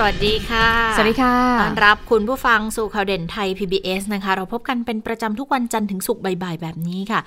[0.00, 7.20] สวัสดีค่ะ สวัสดีค่ะ ต้อนรับคุณผู้ฟังสู่ข่าวเด่นไทย PBS นะคะ เราพบกันเป็นประจำทุกวันจันทร์ถึงศุกร์บ่ายๆ แบบนี้ค่ะ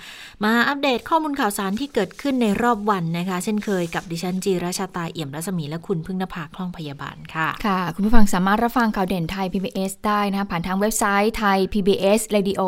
[0.44, 12.62] มาอัปเดตข้อมูลข่าวสารที่เกิดขึ้นในรอบวันนะคะ เช่นเคยกับดิฉันจีราชาตาเอี่ยมรัศมีและคุณพึ่งนภาคล่องพยาบาลค่ะ ค่ะ คุณผู้ฟังสามารถรับฟังข่าวเด่นไทย PBS ได้นะคะผ่านทางเว็บไซต์ไทย PBS radio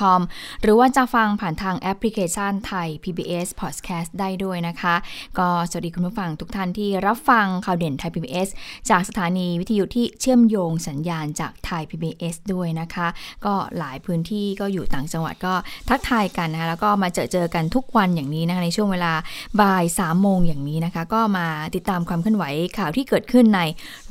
[0.00, 0.20] com
[0.62, 4.94] หรือว่าจะฟังผ่านทางแอปพลิเคชันไทย PBS podcast ได้ด้วยนะคะ
[5.38, 8.48] ก็สวัสดีคุณผู้ฟังทุกท่านที่รับฟังข่าวเด่นไทย PBS
[8.92, 13.08] จากสถานีีวิทยุที่เชื่อมโยงสัญญาณจากไทย PBS ด้วยนะคะ
[13.44, 15.54] ก็หลายพื้นที่ก็อยู่ต่างจังหวัดก็
[15.88, 19.12] ทักทายกันนะคะแล้วก็มาเจอเจอกันทุกวันอย่างนี้นะคะในช่วงเวลา
[19.60, 22.44] บ่ายสามโมงอย่างนี้นะคะ ก็มาติดตามความเคลื่อนไหว
[22.78, 23.60] ข่าวที่เกิดขึ้นใน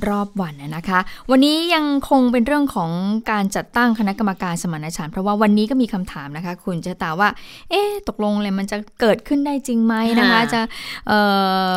[0.08, 1.00] รอบวันนะคะ
[1.32, 2.92] วันนี้ยังคงเป็นเรื่องของ
[3.32, 7.30] การจัดตั้งคณะกรรมการสมานฉันท์เพราะว่าวันนี้ก็มีคำถามนะคะ คุณจะตาว่า
[7.70, 10.62] เอ๊ะตกลงเลยมันจะเกิดขึ้นได้จริงไหมนะคะค่ะจะ
[11.08, 11.20] เอ่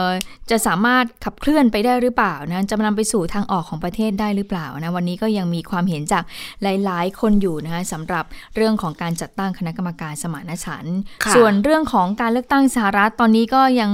[0.05, 0.07] อ
[0.51, 6.25] จะสามารถขับเคลื่อนไปได้หรือเปล่านะจะนำไปสู่ทางออกของประเทศได้หรือเปล่านะวันนี้ก็ยังมีความเห็นจาก
[6.63, 8.25] หลาย ๆ คนอยู่นะคะสำหรับ
[8.57, 13.91] เรื่องของการจัดตั้งคณะกรรมการสมานฉันท์ค่ะส่วนเรื่องของการเลือกตั้งสหรัฐตอนนี้ก็ยัง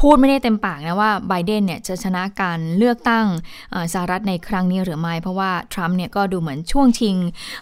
[0.00, 3.26] พูดไม่ได้เต็มปากนะว่าไบเดนเนี่ยจะชนะการเลือกตั้ง
[3.70, 7.16] เอ่อสหรัฐในครั้งนี้หรือไม่ เพราะว่าทรัมป์เนี่ยก็ดูเหมือนช่วงชิง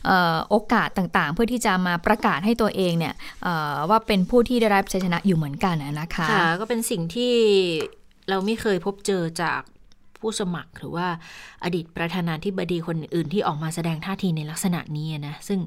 [0.06, 7.32] เอ่อโอกาสต่างๆ เพื่อที่จะมาประกาศให้ตัวเองเนี่ยเอ่อว่าเป็นผู้ที่ได้รับชัยชนะอยู่เหมือนกันนะนะคะค่ะก็เป็นสิ่งที่
[8.28, 9.60] เราไม่เคยพบเจอจาก
[10.20, 11.06] ผู้สมัคร หรือว่า
[11.64, 15.60] อดีตประธานาธิบดีคนอื่นที่ออกมาแสดงท่าทีในลักษณะนี้นะซึ่ง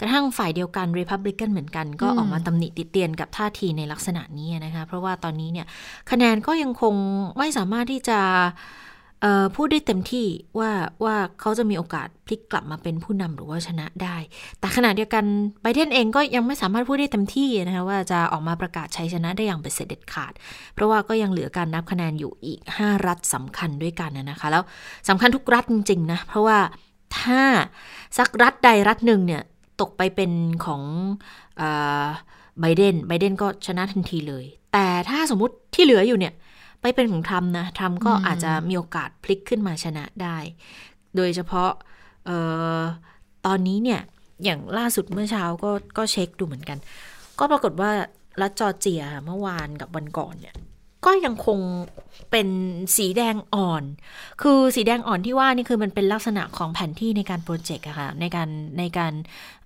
[0.00, 5.66] กระทั่งฝ่ายเดียวกันริพับลิกันเหมือนกันก็ออกมาตำหนิติเตียนกับท่าทีในลักษณะนี้นะคะเพราะว่าตอนนี้เนี่ย
[6.10, 6.94] คะแนนก็ยังคง
[7.38, 8.20] ไม่สามารถที่จะ
[9.56, 10.26] พูดได้เต็มที่
[10.58, 10.70] ว่า
[11.04, 14.16] ว่าเขาจะมีโอกาสพลิกกลับมาเป็นผู้นำหรือว่าชนะได้
[14.58, 15.24] แต่ขณะเดียวกัน
[15.62, 20.32] ไบเดนเองก็ยังไม่สามารถพูดได้เต็มที่นะคะว่าจะออกมาประกาศชัยชนะได้อย่างเป็นเสร็จขาด
[20.74, 24.62] เพราะว่าก็ยังเหลือการนับคะแนนอยู่อีก 5 รัฐสำคัญด้วยกันนะคะ แล้ว
[25.08, 26.58] สำคัญทุกรัฐจริงๆนะเพราะว่า
[27.18, 27.42] ถ้า
[28.18, 29.42] สักรัฐใดรัฐหนึ่งเนี่ย
[29.80, 30.30] ตกไปเป็น
[30.64, 30.82] ของ
[32.60, 36.34] ไบเดนไบเดนก็ชนะทันทีเลย แต่ถ้าสมมติที่เหลืออยู่เนี่ย
[36.84, 40.36] ไปเป็นของทรัมป์นะทรัมป์ก็อืมอาจจะมีโอกาสพลิกขึ้นมาชนะได้
[41.16, 41.70] โดยเฉพาะ
[42.26, 42.30] เอ
[42.78, 42.80] อ
[43.46, 44.00] ตอนนี้เนี่ย
[44.44, 46.78] อย่างล่าสุดเมื่อเช้าก็ก็เช็คดูเหมือนกัน
[47.38, 47.90] ก็ปรากฏว่า
[48.40, 50.54] รัฐจอร์เจียเมื่อวานกับวันก่อนเนี่ย
[51.04, 51.58] ก็ยังคง
[52.30, 52.48] เป็น
[52.96, 53.84] สีแดงอ่อน
[54.42, 58.48] คือสีแดงอ่อนที่ว่านี่คือมันเป็นลักษณะของแผนที่ในการโปรเจกต์อะค่ะในการ
[58.78, 59.12] ในการ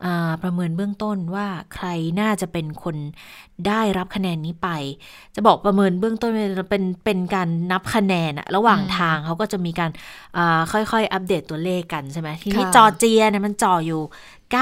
[0.05, 1.87] อ่าประเมินเบื้องต้นว่าใคร
[2.21, 2.97] น่าจะเป็นคน
[3.69, 4.69] ได้รับคะแนนนี้ไป
[5.35, 6.33] จะบอกประเมินเบื้องต้น
[6.71, 9.91] เป็นเป็นการนับคะแนนอะระหว่างอืมทางเขาก็จะมีการ
[10.37, 14.03] อ่าค่อยๆ อัปเดตตัวเลขกันใช่ไหมทีนี้ค่ะจอร์เจียเนี่ยมันจ่ออยู่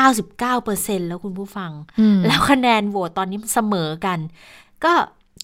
[0.05, 4.19] 99%แล้วคุณผู้ฟังอืมแล้วคะแนนโหวตตอนนี้เสมอกัน
[4.85, 4.93] ก็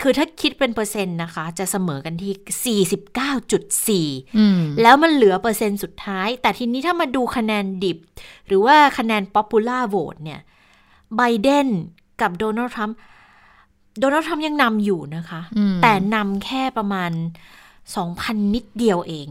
[0.02, 7.98] คือถ้าคิดเป็นเปอร์เซ็นต์นะคะ จะเสมอกันที่ 49.4อืมแล้วมันเหลือเปอร์เซ็นต์สุดท้าย แต่ทีนี้ถ้ามาดูคะแนนดิบ
[8.46, 10.40] หรือว่าคะแนน popular vote เนี่ย
[11.16, 11.66] ไบเดน
[12.20, 12.96] กับโดนัลด์ทรัมป์
[14.00, 17.10] โดนัลด์ทรัมป์ยังนำอยู่นะคะอืมแต่นำแค่ประมาณ
[17.82, 19.28] 2,000 นิดเดียวเอง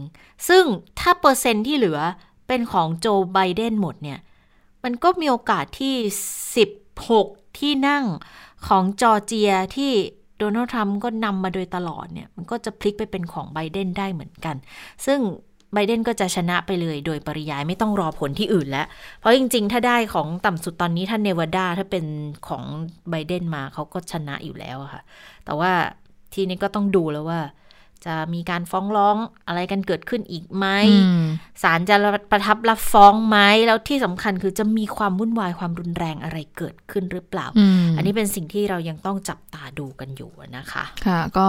[0.48, 0.64] ซึ่ง
[0.98, 2.00] ถ้าเปอร์เซ็นต์ที่เหลือ
[2.46, 4.18] เป็นของโจไบเดนหมดเนี่ย
[4.84, 5.94] มันก็มีโอกาสที่
[6.76, 8.04] 16 ที่นั่ง
[8.66, 9.92] ของจอร์เจียที่
[10.42, 14.56] โดนัลด์ทรัมป์ก็นำมาโดยตลอดเนี่ยมันก็จะพลิกไปเป็นของไบเดนได้เหมือนกัน
[15.06, 15.18] ซึ่ง
[15.74, 18.86] ไบเดนก็จะชนะไปเลยโดยปริยายไม่ต้องรอผลที่อื่นแล้ว
[19.20, 22.04] เพราะจริง ๆ ถ้าได้ของต่ำสุดตอนนี้ถ้าเนวาดาถ้าเป็น
[22.48, 22.62] ของ
[23.10, 25.02] ไบเดนมาเขาก็ชนะอยู่แล้วค่ะ
[25.44, 25.72] แต่ว่า
[26.34, 27.40] ทีนี้ก็ต้องดูแล้วว่า
[28.06, 29.16] จะมีการฟ้องร้อง
[29.48, 31.22] อะไรกันเกิดขึ้นอีกไหมอืม
[31.62, 31.96] ศาลจะ
[32.32, 41.46] ประทับรับฟ้องไหมแล้วที่สำคัญคือจะมีความวุ่นวายความรุนแรงอะไรเกิดขึ้นหรือเปล่าอืมอันนี้เป็นสิ่งที่เรายังต้องจับตาดูกันอยู่นะคะ ค่ะ ก็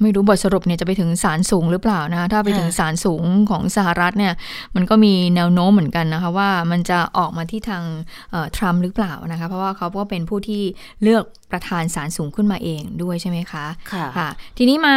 [0.00, 4.34] ไม่รู้บทสรุปเนี่ยจะไปถึงศาลสูงหรือเปล่านะคะถ้าไปถึงค่ะศาลสูงของสหรัฐเนี่ย
[4.74, 7.82] มันก็มีแนวโน้มเหมือนกันนะคะว่ามันจะออกมาที่ทาง
[8.30, 10.62] เอ่อทรัมป์หรือเปล่านะคะ เพราะว่าเขาก็เป็นผู้ที่
[11.02, 14.28] เลือกประธานศาลสูงขึ้นมาเองด้วยใช่ไหมคะค่ะค่ะ
[14.58, 14.96] ทีนี้มา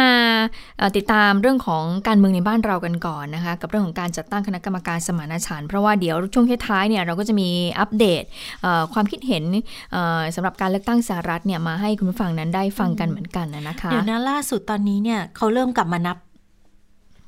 [0.78, 7.48] เอ่อติดตามเรื่องของการเมืองในบ้านเรากันก่อนนะคะ กับเรื่องของการจัดตั้งคณะกรรมการสมานฉันท์เพราะว่าเดี๋ยวช่วงท้ายๆเนี่ยเราก็จะมี
[7.80, 8.22] อัปเดต
[8.62, 9.44] เอ่อความคิดเห็น
[9.92, 16.16] เอ่อสำหรับการเลือกตั้งสหรัฐเนี่ยมาให้คุณผู้ฟังนั้นได้ฟังกันเหมือนกันนะคะเดี๋ยวนะล่าสุดตอนนี้เนี่ยเขาเริ่มกลับมานับ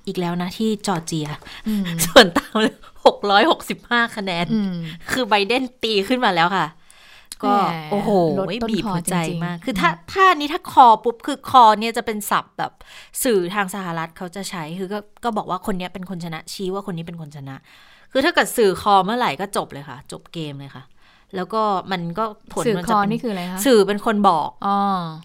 [0.07, 1.29] อีกแล้วนะที่จอร์เจีย
[1.69, 2.75] อืมส่วนต่างเลย
[3.07, 4.75] หกร้อยหกสิบห้าคะแนนอืม
[5.11, 6.67] คือไบเดนตีขึ้นมาแล้วค่ะ
[7.45, 12.73] ก็แหมโอ้โหลดต้นบีบคอหัวใจจริงๆมาก คือถ้าถ้านี้ถ้าคอปุ๊บคือคอเนี่ยจะเป็นศัพท์แบบ
[13.25, 17.57] สื่อทางสหรัฐเขาจะใช้คือก็ก็บอกว่าคนเนี้ยเป็นคนชนะชี้ว่าคนนี้เป็นคนชนะ
[18.13, 20.85] คือถ้าเกิดสื่อคอเมื่อไหร่ก็จบเลยค่ะ จบเกมเลยค่ะ
[21.37, 21.63] แล้วก็
[21.93, 24.79] มันก็ผลสื่อมันคจะอเป็นนี่คืออะไรคะสื่อเป็นคนบอกอ๋อ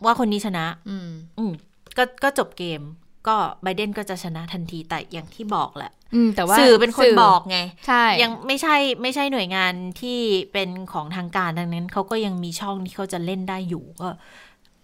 [0.05, 1.51] ว่าคนนี้ชนะ อืมอืม
[1.97, 2.81] ก็ก็จบเกม
[3.27, 7.57] ก็ไบเดนก็จะชนะทันทีแต่อย่างที่บอกแหละอืมแต่ว่าสื่อเป็นคนบอกไง
[7.87, 10.19] ใช่ยังไม่ใช่ไม่ใช่หน่วยงานที่
[10.53, 14.09] เป็นของทางการดังนั้นเขาก็ยังมีช่องที่เขาจะเล่นได้อยู่ก็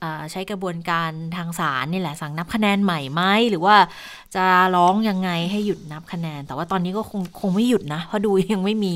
[0.06, 3.76] อ่าใช้กระบวนการทางศาลนี่แหละสั่งนับคะแนนใหม่ไหมหรือว่า
[4.36, 4.46] จะ
[4.76, 8.94] ร้องยังไงให้หยุดนับคะแนน แต่ว่าตอนนี้ก็คงคงไม่หยุดนะ เพราะดูยังไม่มี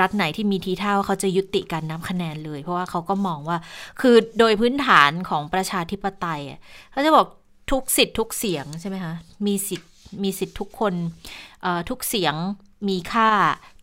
[0.00, 3.58] รัฐไหนที่มีทีท่าว่าเขาจะยุติการนับคะแนนเลย เพราะว่าเขาก็มองว่า
[4.00, 6.58] คือโดยพื้นฐานของประชาธิปไตยอะ
[6.92, 7.26] เขาจะบอก
[7.70, 9.14] ทุกสิทธิ์ทุกเสียงใช่ไหมคะ
[9.46, 9.90] มีสิทธิ์
[10.22, 10.94] มีสิทธิ์ทุกคน
[11.62, 12.34] เอ่อทุกเสียง
[12.88, 13.30] มีค่า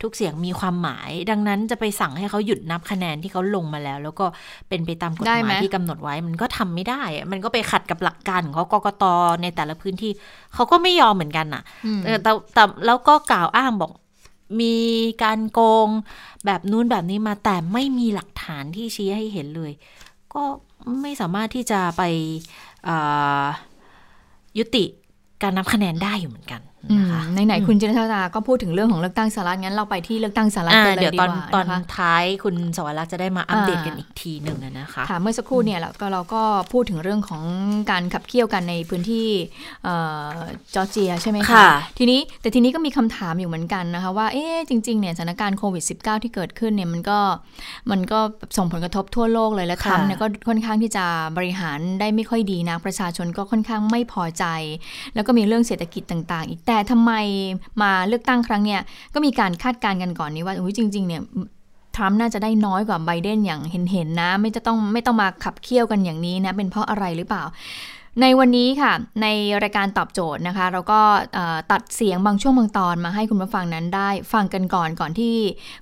[0.01, 4.25] ทุกเสียงมีความหมาย ดังนั้นจะไปสั่งให้เขาหยุดนับคะแนนที่เขาลงมาแล้ว แล้วก็
[4.69, 9.04] เป็นไปตามกฎได้หไหมมายที่กำหนดไว้มันก็ทำไม่ได้อะมันก็ไปขัดกับหลักการของเขากกต
[9.42, 10.12] ในแต่ละพื้นที่
[10.54, 13.92] เขาก็ไม่ยอมเหมือนกันน่ะอืมเออแต่แต่แล้วก็กล่าวอ้างบอก
[14.62, 14.75] มี
[15.24, 15.88] การโกง
[16.45, 19.72] แบบนู้นแบบนี้มาแต่ไม่มีหลักฐานที่ชี้ให้เห็นเลย
[20.33, 20.44] ก็
[21.01, 22.04] ไม่สามารถที่จะไป
[22.86, 22.98] เอ่
[23.42, 23.44] อ
[24.57, 24.86] ยุติ
[25.42, 26.62] การนับคะแนนได้อยู่เหมือนกัน
[26.97, 36.41] นะคะไหนๆคุณจินตนาก็พูดถึงเรื่องของเลือกตั้งสหรัฐงั้นเราไปที่เลือกตั้งสหรัฐอ่ากันเลยเดี๋ยวดีตอนกว่าตอนนะคะท้ายคุณสวรักษ์จะได้มาอัปเดตอ่ากันอีกทีหนึ่งอะนะคะค่ะเมื่อสักครู่เนี่ยเราก็เราก็
[36.74, 37.44] พูดถึงเรื่องของ
[37.91, 39.27] การขับเคี่ยวกันในพื้นที่
[39.83, 39.95] เอ่
[40.31, 40.35] อ
[40.74, 47.19] จอร์เจียใช่ไหมคะค่ะทีนี้แต่ทีนี้ก็มีคำถามอยู่เหมือนกันนะคะว่าเอ๊ะจริงๆเนี่ยสถานการณ์โควิด -19 ที่เกิดขึ้นเนี่ยมันก็
[47.91, 48.19] มันก็
[48.57, 51.06] ส่งผลกระทบทั่วโลกเลยและทรัมป์เนี่ยก็ค่อนข้างที่จะ
[51.38, 54.45] บริหารได้ไม่ค่อยดีนะประชาชนก็ค่อนข้างไม่พอใจ
[55.15, 57.12] แล้วก็มีเรื่องเศรษฐกิจต่าง ๆ อีกแต่ทำไม
[57.81, 58.81] มาเลือกตั้งครั้งเนี่ย
[59.14, 61.22] ก็มีการคาดการณ์กันก่อนนี้ว่าอุ๊ยจริงๆเนี่ย
[61.96, 67.44] ทรัมป์น่าจะได้น้อยกว่าไบเดนอย่างเห็นๆนะ ไม่จะต้องไม่ต้องมาขับเคี่ยวกันอย่างนี้นะ เป็นเพราะอะไรหรือเปล่า
[68.22, 69.28] ในวันนี้ค่ะ ใน
[69.64, 71.02] รายการตอบโจทย์นะคะ เราก็
[71.72, 75.36] ตัดเสียงบางช่วงบางตอนมาให้คุณผู้ฟังนั้นได้ฟังกันก่อนก่อนที่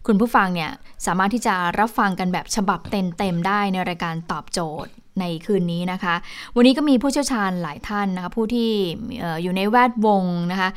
[0.08, 0.72] คุณผู้ฟังเนี่ย
[1.06, 6.15] สามารถที่จะรับฟังกันแบบฉบับเต็มๆได้ในรายการตอบโจทย์ ในคืนนี้นะคะ
[6.56, 8.69] วันนี้ก็มีผู้เชี่ยวชาญหลายท่านนะคะผู้ที่
[9.23, 10.69] ออยู่ในแวดวงนะคะ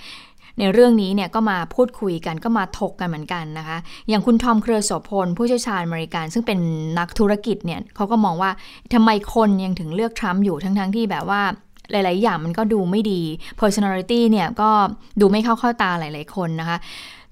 [0.59, 6.59] ในเรื่องนี้เนี่ยก็มาพูดคุยกันก็มาถกกันเหมือนกันนะคะ อย่างคุณทอมเครือโสพลผู้เชี่ยวชาญอเมริกัน ซึ่งเป็น
[6.99, 8.51] นักธุรกิจเนี่ยเขาก็มองว่า
[8.93, 11.43] ทำไมคนยังถึงเลือกทรัมป์อยู่ทั้งๆทที่แบบว่า
[11.91, 13.21] หลาย ๆ อย่างมันก็ดูไม่ดี
[13.61, 14.71] personality เนี่ยก็
[15.21, 16.79] ดูไม่เข้าเข้าตาหลาย ๆ คนนะคะ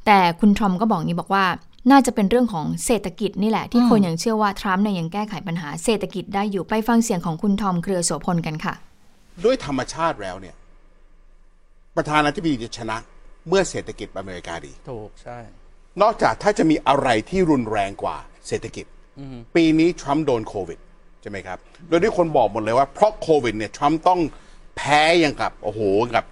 [0.06, 1.44] แต่คุณทอมก็บอกนี้บอกว่า
[1.90, 8.74] น่าจะเป็นเรื่องของเศรษฐกิจนี่แหละ ที่คนยังเชื่อว่าทรัมป์เนี่ยยังแก้ไขปัญหาเศรษฐกิจได้อยู่ไปฟังเสียงของคุณทอมเครือโสพลกันค่ะ
[9.44, 10.54] ด้วยธรรมชาติแล้วเนี่ย
[11.96, 12.96] ประธานาธิบดีจะชนะ
[13.48, 15.38] เมื่อเศรษฐกิจอเมริกาดี ถูกใช่
[16.02, 18.16] นอกจากถ้าจะมีอะไรที่รุนแรงกว่า
[18.48, 18.86] เศรษฐกิจ
[19.54, 20.78] ปีนี้ทรัมป์โดนโควิด
[21.22, 21.58] ใช่ไหมครับ
[21.88, 24.20] โดยที่คนบอกหมดเลยว่าเพราะโควิดเนี่ยทรัมป์ต้อง
[24.76, 25.80] แพ้อย่างกับโอ้โห
[26.14, 26.24] กับ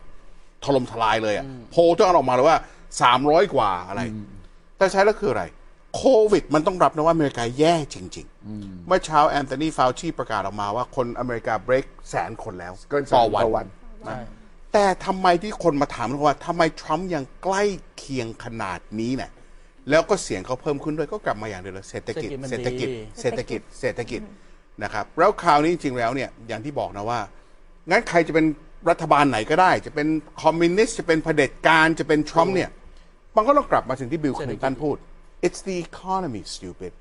[0.64, 2.58] ถล่มทลายเลยอะโพลต้องเอาออกมาเลยว่า
[3.02, 4.02] สามร้อยกว่าอะไร
[4.84, 5.44] แต่ใช้แล้วคืออะไร
[5.96, 8.26] โควิด มันต้องรับนะว่าอเมริกาแย่จริง
[8.56, 13.66] ๆ เมื่อเช้าแอนโทนีฟาวชีประกาศออกมาว่าคนอเมริกาเบรกแสนคนแล้วเกินแสนต่อวัน ต่อวัน
[14.06, 14.18] ใช่
[14.72, 17.62] แต่ทำไมที่คนมาถามว่าทำไมทรัมป์ยังใกล้
[17.98, 19.30] เคียงขนาดนี้เนี่ย
[19.90, 22.88] แล้วก็เสียงเขาเพิ่มขึ้นด้วยก็กลับมาอย่างเดียวเลยเศรษฐกิจเศรษฐกิจ
[23.20, 24.20] เศรษฐกิจเศรษฐกิจ
[24.82, 27.20] นะครับแล้วคราวนี้จริงๆแล้วเนี่ยอย่างที่บอกนะว่า
[27.90, 28.46] งั้นใครจะเป็น
[28.90, 30.08] รัฐบาลไหนก็ได้ จะเป็น
[30.42, 32.70] คอมมิวนิสต์จะเป็นเผด็จการจะเป็นทรัมป์เนี่ย
[33.36, 34.96] มันก็ต้องกลับมาถึงที่บิลคลินตันพูด
[35.46, 36.92] it's the economy stupid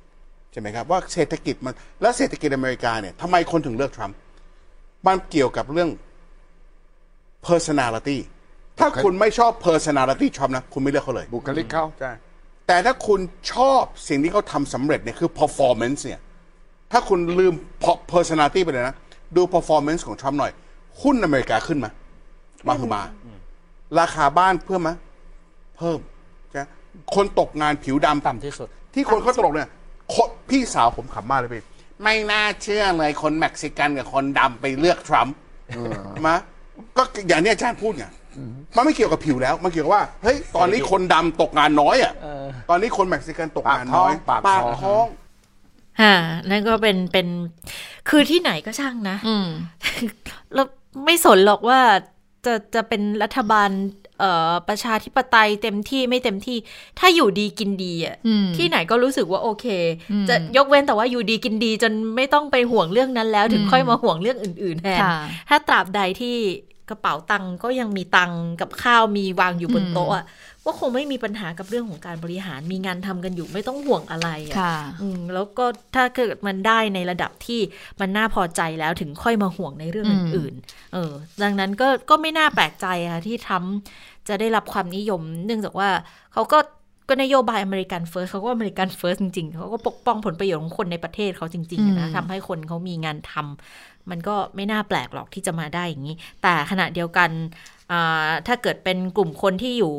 [0.52, 4.18] ใช่ไหมครับว่าเศรษฐกิจมัน แล้วเศรษฐกิจอเมริกาเนี่ยทำไมคนถึงเลือกทรัมป์
[5.08, 5.90] มันเกี่ยวกับเรื่อง
[7.48, 8.18] personality
[8.80, 12.12] ถ้าคุณไม่ชอบ personality ทรัมป์นะ คุณไม่เลือกเขาเลย บุคลิกเขาใช่
[12.68, 13.20] แต่ถ้าคุณ
[13.54, 16.22] ชอบสิ่งที่เขาทำสำเร็จเนี่ยคือ performance เนี่ย
[16.92, 17.54] ถ้าคุณลืม
[18.14, 18.96] personality ไปเลยนะ
[19.36, 20.52] ดู performance ของทรัมป์หน่อย
[21.02, 21.92] หุ้นอเมริกาขึ้นมา
[22.68, 23.02] มาคือมา
[24.00, 24.92] ราคาบ้านเพิ่มไหม
[25.78, 26.00] เพิ่ม
[26.54, 26.66] ใช่ไหม
[27.16, 29.70] คนตกงานผิวดำต่ำที่สุด ที่คนเขาตลกเนี่ย
[30.14, 31.64] คนพี่สาวผมขำมากเลยพี่
[32.04, 35.36] ไม่น่าเชื่อเลยคนเม็กซิกันกับคนดำไปเลือกทรัมป์
[36.26, 36.36] มา
[36.98, 38.06] ก็อย่างนี้อาจารย์พูดไง
[38.76, 42.14] มันไม่เกี่ยวกับผิวแล้วมันเกี่ยวกับว่าเฮ้ยตอนนี้คนดำตกงานน้อยอะ
[42.70, 45.06] ตอนนี้คนเม็กซิกันตกงานน้อยปากท้องปากท้องท้อง
[46.02, 46.14] ฮ่า
[46.50, 47.28] นั่นก็เป็นเป็น
[48.10, 49.48] คือที่ไหนก็ช่างนะอืม
[50.54, 50.68] แล้ว
[51.06, 51.80] ไม่สนหรอกว่า
[52.46, 54.03] จะจะเป็นรัฐบาลเอ่อ
[54.68, 56.58] ประชาธิปไตยเต็มที่ไม่เต็มที่
[57.00, 59.66] ถ้าอยู่ดีกินดีอะอืมที่ไหนก็รู้สึกว่าโอเค
[60.30, 65.18] จะยกเว้นแต่ว่าอยู่ดีกินดี จนไม่ต้องไปห่วงเรื่องนั้นแล้ว ถึงอืมค่อยมาห่วงเรื่องอื่น ๆแทนค่ะ
[65.50, 66.38] ถ้าตราบใดที่
[66.90, 70.26] กระเป๋าตังค์ก็ยังมีตังค์กับข้าวมีวางอยู่บนโต๊ะอะ
[70.66, 75.66] ก็คงไม่มีปัญหากับเรื่องของการบริหารมีงานทำกันอยู่ไม่ต้องห่วงอะไรอะค่ะอืมแล้วก็
[75.96, 77.62] ถ้าเกิดมันได้ในระดับที่
[78.00, 81.12] มันน่าพอใจแล้วถึงค่อยมาห่วงในเรื่องอืมอื่นๆเออ
[81.44, 83.52] ดังนั้นก็ก็ไม่น่าแปลกใจอะที่ท
[83.88, 85.90] รัมป์ จะได้รับความนิยม เนื่องจากว่า
[86.34, 86.60] เขาก็
[87.10, 97.30] ก็นโยบาย American First เขาก็ American First จริงๆ เขาก็ปกป้องผลประโยชน์ของคนในประเทศเขาจริงๆอะนะทำให้คนเขามีงานทำมันก็ไม่น่าแปลกหรอกที่จะมาได้อย่างนี้ แต่ขณะเดียวกัน
[97.92, 99.94] อ่าถ้าเกิดเป็นกลุ่มคนที่อยู่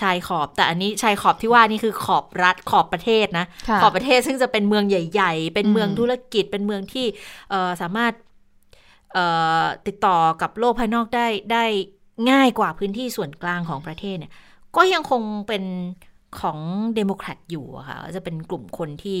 [0.00, 7.06] ชายขอบ แต่อันนี้ชายขอบที่ว่านี่คือขอบรัฐขอบประเทศนะค่ะขอบประเทศซึ่งจะเป็นเมืองใหญ่ ๆ เป็นเมืองอืมธุรกิจเป็นเมืองที่
[7.50, 8.12] เอ่อสามารถ
[9.12, 9.24] เอ่
[9.62, 11.64] อติดต่อกับโลกภายนอกได้ได้
[12.30, 14.32] ง่ายกว่าพื้นที่ส่วนกลางของประเทศเนี่ย
[14.76, 15.64] ก็ยังคงเป็น
[16.40, 16.58] ของ
[16.94, 19.18] เดโมแครตอยู่ค่ะจะเป็นกลุ่มคนที่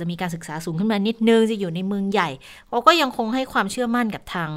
[0.00, 2.30] จะมีการศึกษาสูงขึ้นมานิดนึง จะอยู่ในเมืองใหญ่
[2.68, 4.50] เขาก็ยังคงให้ความเชื่อมั่นกับทาง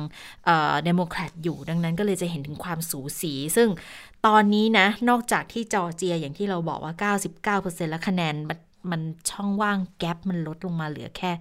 [0.84, 3.70] เดโมแครตอยู่ ดังนั้นก็เลยจะเห็นถึงความสูสี ซึ่ง
[4.26, 6.94] ตอนนี้นะ นอกจากที่จอร์เจียอย่างที่เราบอกว่า
[7.54, 8.60] 99%แล้วคะแนนมัน
[8.92, 11.32] มันช่องว่าง gap มันลดลงมาเหลือแค่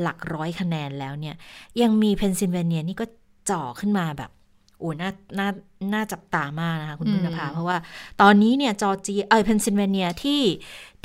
[0.00, 1.36] หลักร้อยคะแนนแล้วเนี่ย
[1.82, 3.06] ยังมีเพนซิลเวเนียนี่ก็
[3.50, 4.30] จ่อขึ้นมาแบบ
[4.78, 5.48] โอ้น่าน่า
[5.92, 7.76] น่าจับตามากนะคะคุณอืมพึ่งนภาเพราะว่า
[8.22, 10.42] ตอนนี้เนี่ยจอร์เจียเออเพนซิลเวเนียที่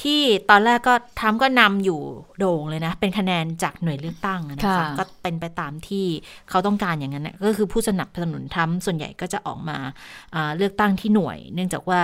[0.01, 1.99] ที่ตอนแรกก็ทรัมป์ก็นำอยู่
[2.39, 6.05] โด่งเลยนะ เป็นคะแนนจากหน่วยเลือกตั้งอะนะคะค่ะก็เป็นไปตามที่
[6.49, 9.77] เขาต้องการอย่างนั้นนะก็คือผู้สนับสนุนทรัมป์ส่วนใหญ่ก็จะออกมา
[10.35, 12.01] อ่าเลือกตั้งที่หน่วย เนื่องจากว่า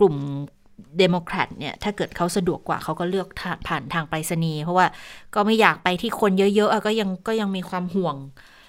[0.00, 0.16] กลุ่ม
[0.98, 4.86] เดโมแครตเนี่ยถ้าเกิดเขาสะดวกกว่าเขาก็เลือกทาผ่านทางไปรษณีย์เพราะว่า
[5.34, 8.16] ก็ไม่อยากไปที่คนเยอะๆอะก็ยังก็ยังมีความห่วง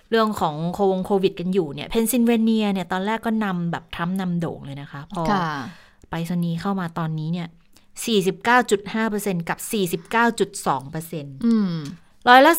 [0.09, 5.47] เรื่องของโควงโควิด กันอยู่เนี่ยเพนซิลเวเนียเนี่ยตอนแรกก็นำแบบทรัมป์นำโด่งเลยนะคะ พอค่ะ
[6.09, 7.47] ไปรษณีย์เข้ามาตอนนี้เนี่ย
[8.67, 11.73] 49.5%กับ 49.2%อืม
[12.29, 12.53] ร้อยละ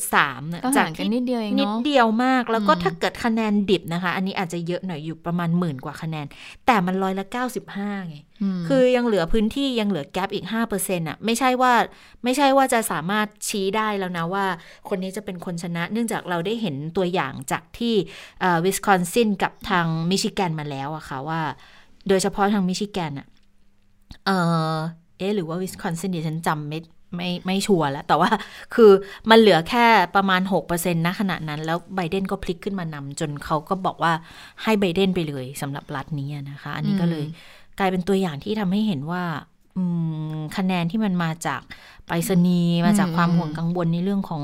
[0.00, 6.26] 0.3เนี่ยก็จาห่ากงกันที่นิดเดียวเองนิดเนาะเดียวมาก แล้วก็อืมถ้าเกิดคะแนนดิบนะคะ อันนี้อาจจะเยอะหน่อยอยู่ประมาณหมื่นกว่าคะแนน
[6.66, 7.24] แต่มันร้อยละ
[7.66, 8.16] 95ไง
[8.56, 11.72] มคือยังเหลือพื้นที่ยังเหลือแกลบอีก5%อะไม่ใช่ว่า
[12.24, 14.44] ไม่ใช่ว่าจะสามารถชี้ได้แล้วนะว่า
[14.88, 17.94] คนนี้จะเป็นคนชนะ เนื่องจากเราได้เห็นตัวอย่างจากที่
[18.64, 21.40] วิสคอนซินกับทางมิชิแกนมาแล้วอะค่ะว่า
[22.08, 23.26] โดยเฉพาะทางมิชิแกนอะ
[25.18, 26.78] เอ๊หรือว่าวิสคอนซินดิฉันจำไม่
[27.16, 28.30] ไม่ไม่ชัวร์แล้ว แต่ว่า
[28.74, 28.90] คือ
[29.30, 34.12] มันเหลือแค่ประมาณ 6%นะขณะนั้น แล้วไบเดนก็พลิกขึ้นมานำจนเขาก็บอกว่า
[34.62, 37.24] ให้ไบเดนไปเลยสำหรับรัฐนี้นะคะ อันนี้ก็เลย
[37.78, 39.22] กลายเป็นตัวอย่างที่ทำให้เห็นว่า
[40.56, 41.60] คะแนนที่มันมาจาก
[42.06, 44.42] ไปรษณีย์มาจากความห่วงกังวลในเรื่องของ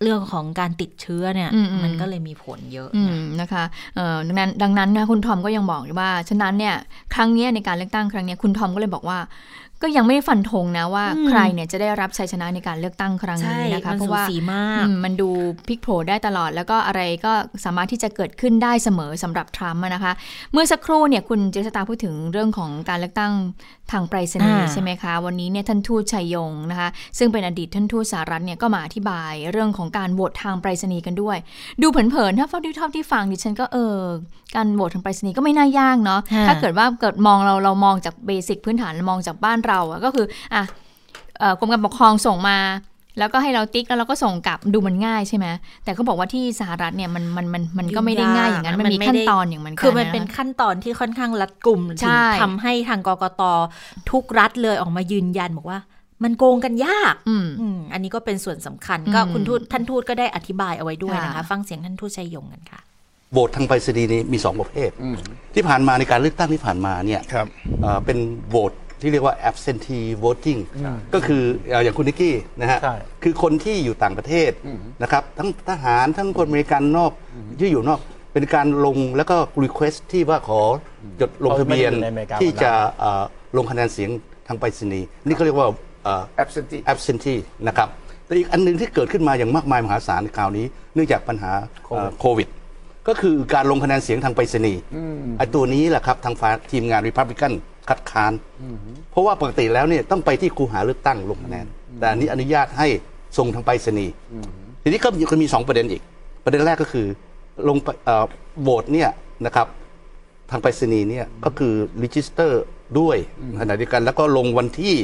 [0.00, 3.64] เอ่อเศรษเรื่องของการติดเชื้อเนี่ยอืมอืมมันก็เลยมีผลเยอะอืนะมนะคะ
[3.96, 6.74] เอ่อดังนั้นดังนั้นนะคุณทอมก็ยังบอกอยู่ว่าฉะนั้นเนี่ย
[7.14, 9.18] ครั้งเนี้ยในการเลือกตั้งครั้งเนี้ยคุณทอมก็เลยบอกว่า
[9.82, 15.30] ก็ยังไม่ได้ฟันธงนะว่าอืมใครเนี่ยจะได้รับชัยชนะในการเลือกตั้งครั้งใช่นี้นะคะมันเพสูราะว่าสีมากอืมมันดู
[15.66, 17.32] พลิกโผล่ได้ตลอด แล้วก็อะไรก็
[17.64, 20.12] สามารถที่จะเกิดขึ้นได้เสมอสำหรับทรัมป์อะนะคะ
[20.52, 23.32] เมื่อสักครู่เนี่ยคุณเจษตาพูดถึงเรื่องของการเลือกตั้ง
[23.92, 31.36] ทางไปรษณีย์อ่าใช่ไหมคะ วันนี้เนี่ยท่านทูตชัยยงนะคะ ซึ่งเป็นอดีตท่านทูตสหรัฐเนี่ยก็มาอธิบายเรื่องของการโหวตทางไปรษณีย์กันด้วย
[31.82, 33.96] ดูเผินๆถ้าฟังที่ทอบที่ฟังดิฉันก็เออ
[34.56, 40.62] การโหวตทางไปรษณีย์ก็ไม่น่ายากเนาะค่ะถ้าเกิดว่าเกิดมองเราเรามองจากเบสิกพื้นฐานเรามองจากบ้านเราอะก็คืออะ
[41.38, 42.58] เอ่อกรมการปกครองส่งมา
[43.18, 45.46] แล้วก็ให้เราติ๊กแล้วเราก็ส่งกลับดูมันง่ายใช่ไหม
[45.84, 53.42] แต่เขาบอกว่าที่สหรัฐเนี่ยมันมันมันมันก็ไม่ได้ง่ายอย่างนั้นมันมีมันไม่ขั้นได้ตอนอย่างมันคือมันกัะเป็นขั้นตอนที่ค่อนข้างรัดกุมใช่ถึงทำให้ทางกกต
[54.10, 55.78] ทุกรัฐเลยออกมายืนยันบอกว่า
[56.24, 62.80] มันโกงกันยากอืมอืมอันนี้ก็เป็นส่วนสำคัญอืมก็คุณทูตท่านทูตก็ได้อธิบายเอาไว้ด้วยนะคะค่ะฟังเสียงท่านทูตชัยยงกันค่ะ
[63.32, 64.90] โหวตทางไปรษณีย์นี้มีสองประเภท
[65.54, 67.46] ที่ผ่านมาในการเลือกตั้งที่ผ่านมาเนี่ยครับ
[67.82, 70.60] เอ่อเป็นโหวต ที่เรียกว่า absentee voting
[71.14, 74.50] ก็คือเอ่ออย่างคุณนิกกี้นะฮะใช่คือคนที่อยู่ต่างประเทศ
[75.02, 77.12] นะครับทั้งทหารทั้งคนอเมริกันนอก
[77.60, 78.00] ที่อยู่นอก
[78.32, 80.60] เป็นการลงแล้วก็ request ที่ว่าขอ
[81.20, 83.24] จดลงทะเบียนเขาไม่ได้อยู่ในอเมริกาที่จะเอ่อ
[83.56, 84.10] ลงคะแนนเสียง
[84.48, 85.68] ทางไปรษณีย์นี่เขาเรียกว่า
[86.04, 87.88] เอ่อ absentee absentee นะครับ
[88.26, 91.52] แต่อีกอันหนึงที่เกิดขึ้นมาอย่างมากมายมหาศาลในคราวนี้ เนื่องจากปัญหา
[91.88, 92.48] เอ่อโควิด
[93.08, 94.80] ก็คือการลงคะแนนเสียงทางไปรษณีย์
[95.38, 97.52] ไอ้ตัวนี้แหละครับทางฝ่ายทีมงานริพับลิกัน
[97.88, 98.32] คัดค้าน
[99.10, 101.66] เพราะว่าปกติแล้วเนี่ยต้องไปที่คูหาเลือกตั้งลงคะแนน
[101.98, 102.88] แต่อันนี้อนุญาตให้
[103.38, 104.12] ส่งทางไปรษณีย์
[104.82, 106.02] ทีนี้ก็มีก็มีสองประเด็นอีก
[106.44, 107.06] ประเด็นแรกก็คือ
[107.68, 108.24] ลงไปเอ่อ
[108.62, 109.10] โหวตเนี่ย
[109.46, 109.66] นะครับ
[110.50, 111.72] ทางไปรษณีย์เนี่ยก็คือ
[112.02, 112.62] register
[112.98, 113.16] ด้วย
[113.60, 114.96] ขณะเดียวกัน แล้วก็ลงวันที่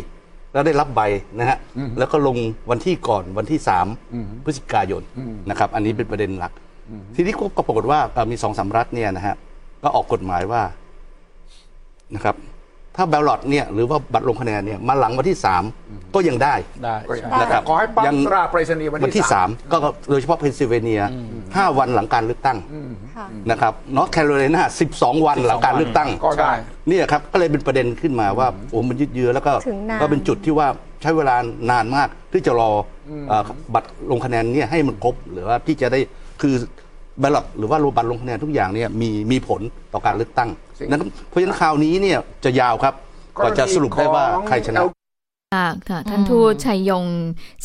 [0.52, 1.00] แล้วได้รับใบ
[1.38, 1.58] นะฮะ
[1.98, 2.36] แล้วก็ลง
[2.70, 3.86] วันที่ก่อนวันที่สาม
[4.44, 5.02] พฤศจิกายน
[5.50, 6.52] นะครับ อันนี้เป็นประเด็นหลัก
[7.14, 9.34] ทีนี้ก็ปรากฏว่าเอ่อมีสองสามรัฐเนี่ยนะฮะ
[9.82, 10.62] ก็ออกกฎหมายว่า
[12.14, 12.36] นะครับ
[12.96, 15.38] ถ้าบ a ลลอตเนี่ยหรือว่าบัตรลงคะแนนเนี่ยมาหลังวันที่
[15.76, 19.76] 3 ก็ยังได้ ได้ก็ใช่ยังนะครับขอให้ปั๊มยังตราไปรษณีย์วันวันที่ ที่สาม3ก็
[20.10, 21.02] โดยเฉพาะเพนซิลเวเนีย
[21.40, 22.58] 5 วันหลังการเลือกตั้ง
[23.16, 24.62] ค่ะ นะครับนอร์ทแคโรไลนา
[24.94, 26.52] 12 วันหลังการเลือกตั้งก็ได้
[26.88, 30.68] เนี่ยครับก็เลยเป็นประเด็นขึ้นมาว่าโอ้มันยืดเยื้อแล้วก็ถึงนาน ก็เป็นจุดที่ว่า
[31.02, 31.36] ใช้เวลา
[31.70, 32.70] นานมากที่จะรอ
[33.28, 33.42] เอ่อ
[33.74, 36.00] บัตรลงคะแนนเนี่ยให้มันครบหรือว่าที่จะได้
[36.42, 36.54] คือ
[37.22, 39.60] ballot หรือว่าบัตรลงคะแนนทุกอย่างเนี่ยมีมีผล
[39.92, 42.94] ต่อการเลือกตั้ง สิ่งนั้นเพราะฉะนั้นข่าวนี้เนี่ยจะยาวครับ
[43.36, 44.80] กว่าจะสรุปได้ว่าใครชนะ
[45.54, 47.04] ค่ะค่ะท่านทูตชัยยง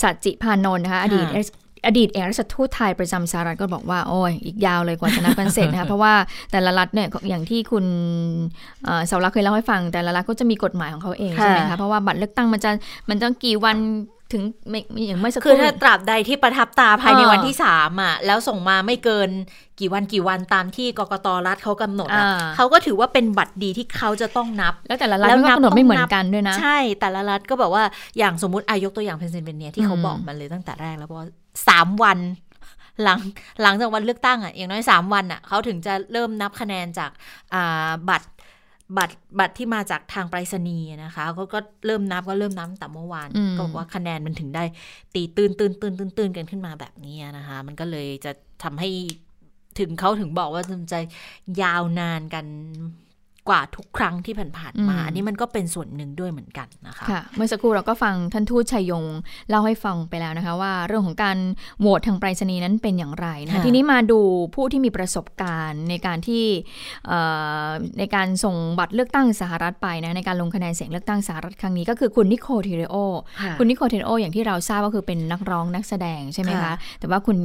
[0.01, 1.44] สัจจิพานนท์นะคะอดีตค่ะ
[1.88, 6.13] อดีตเอกราชทูตไทยประจำสหรัฐก็บอกว่า โอ้ย อีกยาวเลยกว่าจะนับกันเสร็จนะคะ เพราะว่า
[6.51, 7.86] แต่ละรัฐเนี่ยอย่างที่คุณ
[8.84, 12.72] เอ่อสาวรักษ์เคยเล่าให้ฟัง แต่ละรัฐก็จะมีกฎหมายของเขาเองใช่ไหมคะเพราะว่าบัตรเลือกตั้งมันจะ
[13.10, 13.77] มันต้องกี่วัน
[14.34, 19.30] ถึงไม่อย่างเมื่อสักคคือรู่ถ้าตราบใดที่ประทับตาภายในอ่าวันที่สามอะ แล้วส่งมาไม่เกิน
[19.80, 27.84] กี่วันกี่วันตามที่กกตรัฐเขากำหนดอะอ่าเขาก็ถือว่าเป็นบัตรดีที่เขาจะต้องนับ แล้วแต่ละรัฐมันก็กำหนดไม่เหมือนกันด้วยนะ ใช่แต่ละรัฐก็แบบว่า
[28.18, 31.28] อย่างสมมติอายกตัวอย่างเพนซิลเวเนียที่เขาอืมบอกมันเลยตั้งแต่แรกแล้วว่า
[31.68, 32.20] สามวัน
[33.04, 33.20] หลัง
[33.62, 37.12] หลังจากวันเลือกตั้งอะอย่างน้อยสามวันอะเขาถึงจะเริ่มนับคะแนนจาก
[37.54, 38.28] อ่าบัตร
[38.98, 44.63] บัตรบัตรที่มาจากทางไปรษณีย์นะคะเขาก็เริ่มนับก็เริ่มนับตั้งแต่เมื่อวานอืมก็บอกว่าคะแนนมันถึงได้
[45.13, 48.31] ตีตื่นตื่นตื่นตื่นตื่นกันขึ้นมาแบบนี้นะคะ มันก็เลยจะ
[48.63, 48.89] ทำให้
[49.79, 51.00] ถึงเขาถึงบอกว่ามันจะ
[51.62, 52.45] ยาวนานกัน
[53.50, 59.05] กว่าทุกครั้งที่ผ่านๆมาอืมอันนี้มันก็เป็นส่วนหนึ่งด้วยเหมือนกันนะคะค่ะเมื่อสักครู่เราก็ฟังท่านทูตชัยยง
[59.50, 61.38] เล่าให้ฟังไปแล้วนะคะ ว่าเรื่องของการ
[61.79, 64.19] โหวตทางไปรษณีย์นั้นเป็นอย่างไรนะคะค่ะทีนี้มาดู
[64.55, 66.43] ผู้ที่มีประสบการณ์ในการที่
[67.07, 67.19] เอ่
[67.65, 67.69] อ
[68.00, 72.95] ในการส่งบัตรเลือกตั้งสหรัฐไปนะในการลงคะแนนเสียงเลือกตั้งสหรัฐครั้งนี้ก็คือคุณนิโคเทเรโอ
[73.41, 77.38] ค่ะคุณนิโคเทเรโออย่างที่เราทราบก็คือเป็นนักร้องนักแสดงใช่ไหมคะค่ะแต่ว่าคุณ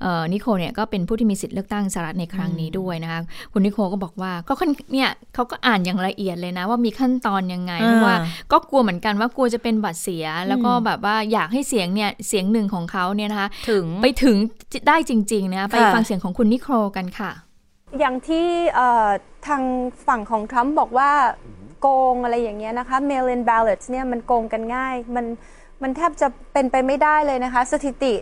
[0.00, 3.20] เอ่อนิโคเนี่ยก็เป็นผู้ที่มีสิทธิ์เลือกตั้งสหรัฐในครั้งนี้ด้วยนะคะ
[3.52, 8.16] คุณนิโคก็บอกว่าก็ค่อนเนี่ยเขาก็อ่านอย่างละเอียดเลยนะ ว่ามีขั้นตอนยังไงเพราะว่า
[8.52, 14.36] ก็กลัวเหมือนกันว่ากลัวจะเป็นบัตรเสีย แล้วก็แบบว่าอยากให้เสียงเนี่ยเสียงหนึ่งของเขาเนี่ยนะคะถึงไปถึง
[14.88, 17.30] ได้จริงๆนะคะไปค่ะฟังเสียงของคุณนิโคลกันค่ะ
[17.98, 19.08] อย่างที่เอ่อ
[19.46, 19.62] ทาง
[20.06, 21.10] ฝั่งของทรัมป์บอกว่า
[21.80, 25.26] โกงอะไรอย่างเงี้ยนะคะ mail in ballots เนี่ยมันโกงกันง่าย มัน
[25.82, 28.14] มันแทบจะเป็นไปไม่ได้เลยนะคะ สถิติ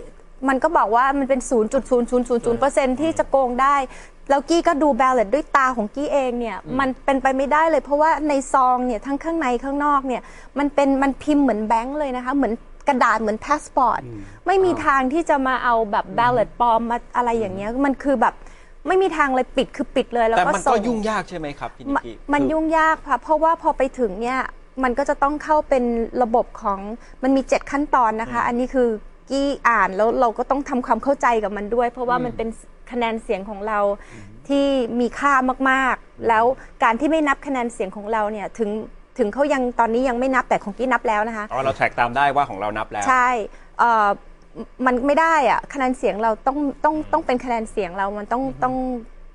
[0.49, 1.41] มันก็บอกว่ามันเป็น
[2.21, 3.77] 0.0000%ที่จะโกงได้
[4.29, 10.23] แล้วกี้ก็ดู ballot ด้วยตาของกี้เองเนี่ยมันเป็นไปไม่ได้เลย เพราะว่าในซองเนี่ยทั้งข้างในข้างนอกเนี่ย
[10.59, 12.53] มันเป็นมันพิมพ์เหมือนแบงค์เลยนะคะ เหมือน
[12.89, 14.01] กระดาษเหมือนพาสปอร์ต
[14.47, 18.35] ไม่มีทางที่จะมาเอาแบบ ballot ปลอมมาอะไรอย่างเงี้ยมันคือแบบ
[18.87, 24.41] ไม่มีทางเลยปิดคือปิดเลยแล้วแต่ก็มันส่ก็งยุ่งยากใช่ไหมครับพี่นิมกกี้มันคือ ยุ่งยากค่ะเพราะว่าพอไปถึงเนี่ย
[24.83, 25.85] มันก็จะต้องเข้าเป็น
[26.23, 26.79] ระบบของ
[27.23, 28.89] มันมี 7 ขั้นตอนนะคะ อันนี้คือ
[29.31, 32.49] กี้อ่านแล้วเราก็ต้องทำความเข้าใจกับมันด้วย เพราะว่ามันเป็น
[32.93, 33.81] คะแนนเสียงของเรา
[34.49, 34.67] ที่
[35.01, 35.33] มีค่า
[35.71, 36.45] มากๆ แล้ว
[36.83, 38.71] การที่ไม่นับคะแนนเสียงของเราเนี่ยถึง
[39.19, 43.29] ถึงเขายังตอนนี้ยังไม่นับแต่ของกี้นับแล้วนะคะอ๋อเราแทร็กตามได้ว่าของเรานับแล้ว ใช่
[43.79, 44.09] เอ่อ
[44.87, 48.75] มันไม่ได้อะคะแนนเสียงเราต้องต้องต้องเป็นคะแนนเสียงเรามันต้องต้อง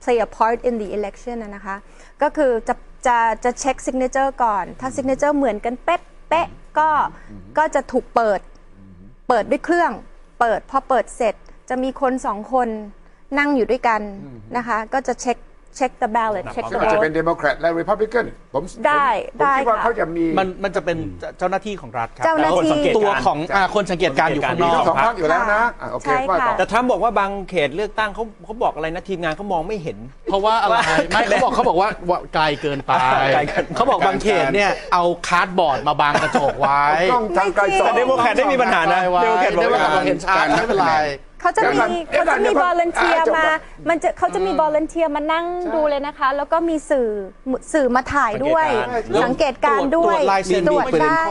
[0.03, 1.75] play a part in the election นะนะคะ
[2.21, 2.75] ก็คือจะ
[3.07, 6.47] จะจะเช็ค signature ก่อน ถ้า signature เหมือนกันเป๊ะเป๊ะ
[6.79, 6.89] ก็
[7.57, 8.39] ก็จะถูกเปิด
[9.27, 9.91] เปิดด้วยเครื่อง
[10.39, 11.35] เปิดพอเปิดเสร็จ
[11.69, 12.69] จะมีคนสองคน
[13.37, 14.01] นั่งอยู่ด้วยกัน
[14.57, 15.37] นะคะ ก็จะเช็ค
[15.77, 19.07] เช็ค the ballot เช็ค ซึ่ the งอาจจะ vote เป็นเดโมแครตและรีพับลิกันผมได้
[19.39, 20.97] ผมคิดว่าได้ค่ะ เขาจะมี มันมันจะเป็น
[21.37, 29.97] เจ้าหน้าที่ของรัฐครับเจ้าหน้าที่ แต่ตัวของอ่าคนสังเกตการณ์อยู่ข้างนอกมีทั้งสองพรรัรบคอยู่แล้วนะครับอะโอเคใช่ว่าต่อ ค่ะ แต่ทรัมป์บอกว่าบางเขตเลือกตั้งเขาเขาบอกอะไรนะทีมงานเขามองไม่เห็น
[30.29, 30.75] เพราะว่าอะไร
[31.09, 32.91] ไม่เขาบอกเขาบอกว่าว่าไกลเกินไป
[33.33, 40.89] ไกลเกิน เขาบอกบางเขตเนี่ยเอา cardboard มาบังกระจกไว้กล้องทางไกลสอง แต่เดโมแครตไม่มีปัญหานะไว้เดโมแครตบอกเดโมแครตบอกเห็นชัดไม่เป็นไร
[41.41, 41.77] เขาจะมี
[42.11, 47.07] เดี๋ยวก่อนเขาจะมีเดี๋ยวก่อน volunteer อะจบมา ก่อน มันจะเขาจะมี volunteer มานั่งดูเลยนะคะ แล้วก็มีสื่อ
[47.73, 48.67] สื่อมาถ่ายด้วย
[49.23, 51.23] สังเกตการณ์ด้วยตรวจลายเซ็นตรวจมีประเด็นได้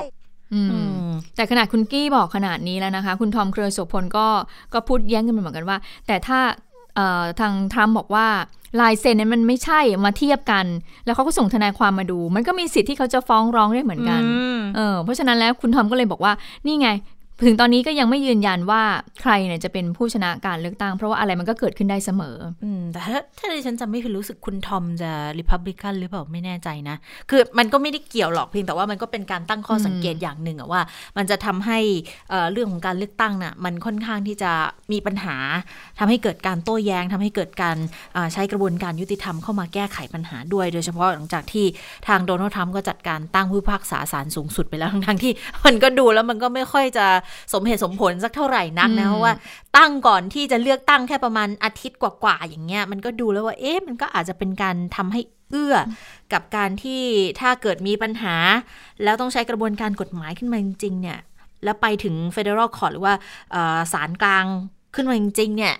[0.54, 0.60] อื
[1.06, 4.26] มแต่ขนาดคุณกี้บอกขนาดนี้แล้วนะคะ คุณทอมเครือโสพลก็
[4.74, 6.38] ก็พูดแย้งกันมาเหมือนกันว่า แต่ถ้า
[6.96, 8.26] เอ่อทางทรัมป์บอกว่า
[8.80, 10.66] ลายเซ็นนั้นมันไม่ใช่มาเทียบกัน
[11.04, 16.32] แล้วเขาก็ส่งทนายความมาดู มันก็มีสิทธิ์ที่เขาจะฟ้องร้องได้เหมือนกัน อืม เออเพราะฉะนั้นแล้วคุณทอมก็เลยบอกว่า
[16.66, 16.88] นี่ไง
[17.46, 18.82] ถึงตอนนี้ก็ยังไม่ยืนยันว่า
[19.22, 26.96] ใครเนี่ยจะเป็นผู้ชนะการเลือกตั้ง เพราะว่าอะไรมันก็เกิดขึ้นได้เสมอ อืม แต่ถ้าถ้าดิฉันจำไม่ผิดรู้สึกคุณทอมจะริพับลิกันหรือเปล่าไม่แน่ใจนะ
[27.30, 30.82] คือมันก็ไม่ได้เกี่ยวหรอกเพียงแต่ว่ามันก็เป็นการตั้งข้อสังเกตอย่างหนึ่งอะว่า
[31.16, 31.78] มันจะทำให้
[32.52, 34.52] เรื่องของการเลือกตั้งน่ะมันค่อนข้างที่จะ
[34.92, 35.36] มีปัญหา
[35.98, 37.76] ทำให้เกิดการโต้แย้งทำให้เกิดการ
[38.32, 41.66] ใช้กระบวนการยุติธรรมเข้ามาแก้ไขปัญหาด้วย โดยเฉพาะหลังจากที่
[42.08, 45.32] ทางโดนัลด์ทรัมป์ก็จัดการตั้งผู้พิพากษาศาลสูงสุดไปแล้วทั้งที่
[45.64, 47.06] มันก็ดูแล้วมันก็ไม่ค่อยจะ
[47.52, 49.34] สมเหตุสมผลสักเท่าไหร่นักนะเพราะว่า
[49.76, 55.76] ตั้งก่อนที่จะเลือกตั้งแค่ประมาณอาทิตย์กว่าๆอย่างเงี้ยมันก็ดูแล้วว่าเอ๊ะมันก็อาจจะเป็นการทำให้เอื้อ
[56.32, 57.02] กับการที่
[57.40, 58.34] ถ้าเกิดมีปัญหา
[59.02, 61.18] แล้วต้องใช้กระบวนการกฎหมายขึ้นมาจริงๆเนี่ย
[61.64, 63.14] แล้วไปถึง Federal Court หรือว่า
[63.92, 64.44] ศาลกลาง
[64.94, 65.74] ขึ้นมาจริงๆเนี่ย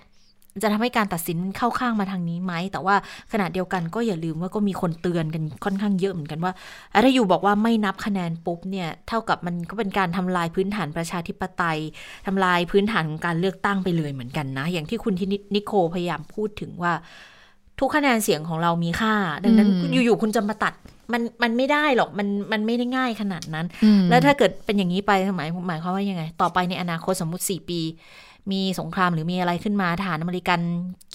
[0.63, 2.95] จะทำให้การตัดสินเข้าข้างมาทางนี้ไหม แต่ว่า
[3.31, 6.53] ขณะเดียวกันก็อย่าลืมว่าก็มีคนเตือนกันค่อนข้างเยอะเหมือนกันว่า
[7.03, 11.79] ถ้าอยู่บอกว่าไม่นับคะแนนปุ๊บเนี่ย เท่ากับมันก็เป็นการทำลายพื้นฐานประชาธิปไตย
[12.27, 16.93] ทำลายพื้นฐานของการเลือกตั้งไปเลยเหมือนกันนะ อย่างที่คุณทินิโคพยายามพูดถึงว่า
[17.79, 20.73] ทุกคะแนนเสียงของเรามีค่า ดังนั้นอยู่ๆคุณจะมาตัด
[21.13, 23.65] มันมันไม่ได้หรอกมันมันไม่ได้ง่ายขนาดนั้น
[24.09, 27.81] แล้วถ้าเกิดเป็นอย่างนี้ไปหมายหมายความว่ายังไง ต่อไปในอนาคตสมมติ 4 ปี
[28.51, 30.59] มีสงครามหรือมีอะไรขึ้นมาทหารอเมริกัน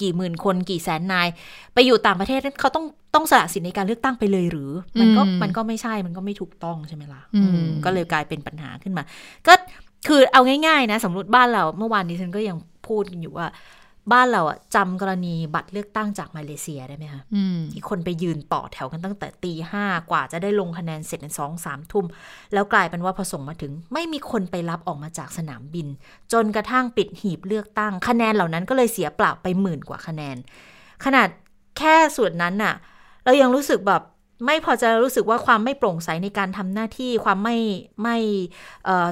[0.00, 1.28] กี่หมื่นคนกี่แสนนาย
[1.74, 4.70] ไปอยู่ต่างประเทศเขาต้องต้องสละสิทธิในการเลือกตั้งไปเลยหรือ
[5.00, 7.22] มันก็มันก็ไม่ใช่มันก็ไม่ถูกต้องใช่ไหมล่ะ
[7.84, 9.02] ก็เลยกลายเป็นปัญหาขึ้นมา
[9.46, 9.54] ก็
[10.08, 13.46] คือเอาง่ายๆนะสมมติบ้านเราเมื่อวานนี้ฉันก็ยังพูดอยู่ว่า
[14.12, 17.22] บ้านเราอะจำกรณีบัตรเลือกตั้งจากมาเลเซียได้ไหมคะ
[17.72, 22.06] ที่คนไปยืนต่อแถวกันตั้งแต่ตีห้ากว่าจะได้ลงคะแนนเสร็จในสองสามทุ่ม
[22.52, 25.86] แล้วกลายเป็นว่าพอส่งมาถึง ไม่มีคนไปรับออกมาจากสนามบิน
[26.32, 30.36] จนกระทั่งปิดหีบเลือกตั้ง คะแนนเหล่านั้นก็เลยเสียเปล่าไปหมื่นกว่าคะแนน
[31.04, 31.28] ขนาด
[31.78, 32.74] แค่ส่วนนั้นน่ะ
[33.24, 34.02] เรายังรู้สึกแบบ
[34.44, 37.56] ไม่พอจะรู้สึกว่าความไม่โปร่งใสในการทำหน้าที่ ความไม่
[38.02, 38.16] ไม่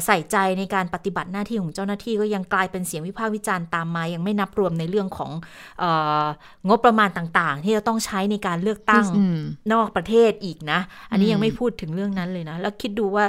[0.07, 5.31] ใส่ใจในการปฏิบัติหน้าที่ของเจ้าหน้าที่ก็ยังกลายเป็นเสียงวิพากษ์วิจารณ์ตามมา ยังไม่นับรวมในเรื่องของ
[6.69, 9.05] งบประมาณต่างๆ ที่จะต้องใช้ในการเลือกตั้ง
[9.73, 10.81] นอกประเทศอีกนะ
[11.11, 13.25] อันนี้ยังไม่พูดถึงเรื่องนั้นเลยนะ แล้วคิดดูว่า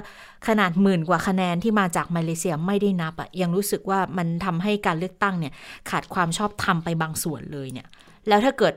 [0.47, 5.53] ขนาดหมื่นกว่าคะแนนที่มาจากมาเลเซียไม่ได้นับอะยังรู้สึกว่ามันทำให้การเลือกตั้งเนี่ย
[5.89, 7.87] ขาดความชอบธรรมไปบางส่วนเลยเนี่ย
[8.27, 8.73] แล้วถ้าเกิด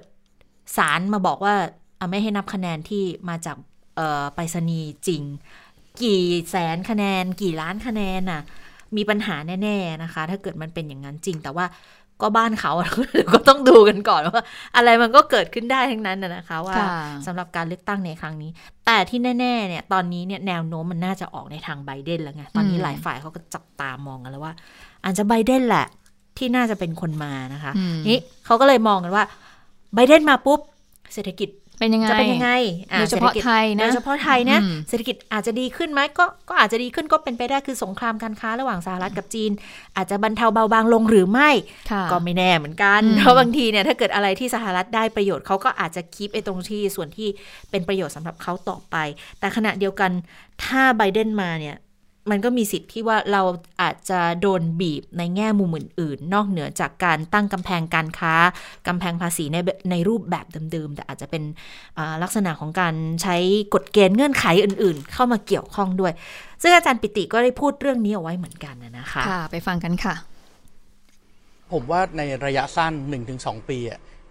[0.77, 1.55] ศาลมาบอกว่า
[2.11, 3.57] ไม่ให้นับคะแนนที่มาจาก
[4.35, 5.23] ไปรษณีย์จริง
[6.03, 8.43] กี่แสนคะแนน กี่ล้านคะแนนน่ะ
[8.97, 11.67] มีปัญหาแน่ๆนะคะ ถ้าเกิดมันเป็นอย่างนั้นจริง แต่ว่า
[12.23, 12.73] ก็บ้านเขา
[13.33, 14.43] ก็ต้องดูกันก่อนว่า
[14.77, 16.77] อะไรมันก็เกิดขึ้นได้ทั้งนั้นนะคะว่า
[17.27, 18.51] สำหรับการเลือกตั้งในครั้งนี้
[18.87, 24.55] แต่ที่แน่ๆเนี่ยตอนนี้เนี่ยแนวโน้มมันน่าจะออกในทางไบเดนแล้วไงตอนนี้หลายฝ่ายเขาก็จับตามองกันแล้วว่า
[25.05, 25.87] อาจจะไบเดนแหละ
[26.39, 27.73] ที่น่าจะเป็นคนมานะคะ
[28.09, 29.25] นี่เขาก็เลยมองกันว่า
[29.95, 30.61] ไบเดนมาปุ๊บ
[31.15, 32.51] เศรษฐกิจ เป็นยังไงจะเป็นยังไง
[32.99, 34.59] โดยเฉพาะไทยนะโดยเฉพาะไทยนะ
[34.89, 39.51] เศรษฐกิจอาจจะดีขึ้นไหมก็ก็อาจจะดีขึ้นก็เป็นไปได้คือสงครามการค้าระหว่างสหรัฐกับจีน
[39.97, 41.51] อาจจะบรรเทาเบาบางลงหรือไม่
[42.11, 47.29] ก็ไม่แน่เหมือนกัน เพราะบางทีเนี่ยถ้าเกิดอะไรที่สหรัฐได้ประโยชน์เขาก็อาจจะคีปไอ้ตรงที่ส่วนที่
[47.71, 48.97] เป็นประโยชน์สำหรับเขาต่อไป
[49.41, 50.11] แต่ขณะเดียวกัน
[50.65, 51.77] ถ้าไบเดนมาเนี่ย
[52.31, 53.43] มันก็มีสิทธิ์ที่ว่าเรา
[53.83, 58.35] อาจจะโดนบีบในแง่มุมอื่นๆ นอกเหนือจากการตั้งกำแพงการค้า
[58.87, 59.57] กำแพงภาษีใน
[59.91, 61.43] ในรูปแบบเดิมๆ แต่อาจจะเป็น
[62.23, 63.37] ลักษณะของการใช้
[63.75, 66.13] กฎเกณฑ์เงื่อนไขอื่นๆ เข้ามาเกี่ยวข้องด้วย
[66.63, 70.15] ซึ่งอาจารย์ปิติก็ได้พูดเรื่องนี้เอาไว้เหมือนกันนะคะค่ะ ไปฟังกันค่ะ
[71.73, 72.93] ผมว่าในระยะสั้น
[73.31, 73.79] 1-2 ปี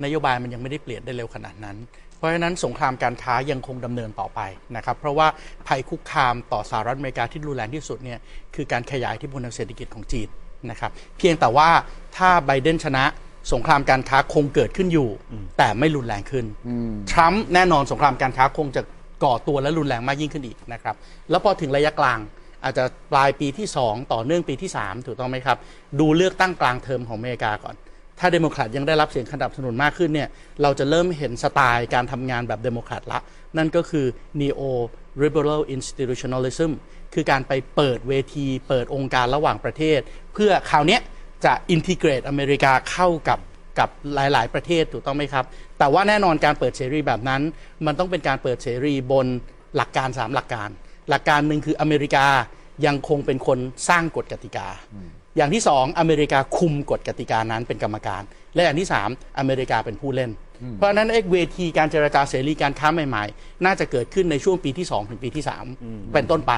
[0.04, 4.40] นโยบายมันยังไม่ได้เปลี่ยนได้เร็วขนาดนั้นเพ ราะฉะนั้นสงครามการค้ายังคงดำเนินต่อไป
[4.76, 5.28] นะครับเพราะว่า
[5.68, 8.20] ภัยคุกคามต่อสหรัฐอเมริกาที่รุนแรงที่สุดเนี่ย
[8.56, 10.28] คือการขยายที่พลทางเศรษฐกิจของจีน
[10.70, 11.70] นะครับเพียงแต่ว่า
[12.18, 13.04] ถ้าไบเดนชนะ
[13.54, 15.10] สงครามการค้าคงเกิดขึ้นอยู่
[15.58, 16.46] แต่ไม่รุนแรงขึ้น
[17.12, 18.82] ทรัมป์แน่นอนสงครามการค้าคงจะ
[19.24, 20.96] ก่อตัวและรุนแรงมากยิ่งขึ้นอีกนะครับ
[21.30, 22.20] แล้วพอถึงระยะกลาง
[22.64, 25.58] อาจจะปลายปีที่ 2 ต่อเนื่องปีที่ 3 ถูกต้องไหมครับ
[26.00, 27.76] ดูเลือกตั้งกลางเทอมของอเมริกาก่อน
[28.20, 30.30] ถ้าเดโมแครตยังได้รับเสียงสนับสนุนมากขึ้นเนี่ย
[30.62, 33.20] เราจะเริ่มเห็นสไตล์การทำงานแบบเดโมแครตละ
[33.58, 34.06] นั่นก็คือ
[34.42, 34.62] neo
[35.24, 36.72] liberal institutionalism
[37.14, 40.00] คือการไปเปิดเวที เปิดองค์การระหว่างประเทศ
[40.34, 41.00] เพื่อคราวนี้
[41.46, 43.40] จะ integrate อเมริกาเข้ากับ
[43.80, 45.46] กับหลาย ๆ ประเทศถูกต้องไหมครับ
[45.80, 47.42] แต่ว่าแน่นอนการเปิดเสรีแบบนั้น
[47.86, 49.28] มันต้องเป็นการเปิดเสรีบน
[49.76, 50.70] หลักการ 3 หลักการ
[51.10, 52.26] หลักการหนึ่งคืออเมริกา
[52.86, 54.68] ยังคงเป็นคนสร้างกฎกติกา
[55.38, 58.22] อย่างที่สองอเมริกาคุมกฎกติกานั้นเป็นกรรมการ
[58.56, 60.32] และอย่างที่สามอเมริกาเป็นผู้เล่น
[60.74, 65.66] เพราะฉะนั้นเอกเวทีการเจรจาเสรีการค้าใหม่ๆ น่าจะเกิดขึ้นในช่วงปีที่สองถึงปีที่สาม
[66.14, 66.54] เป็นต้นไป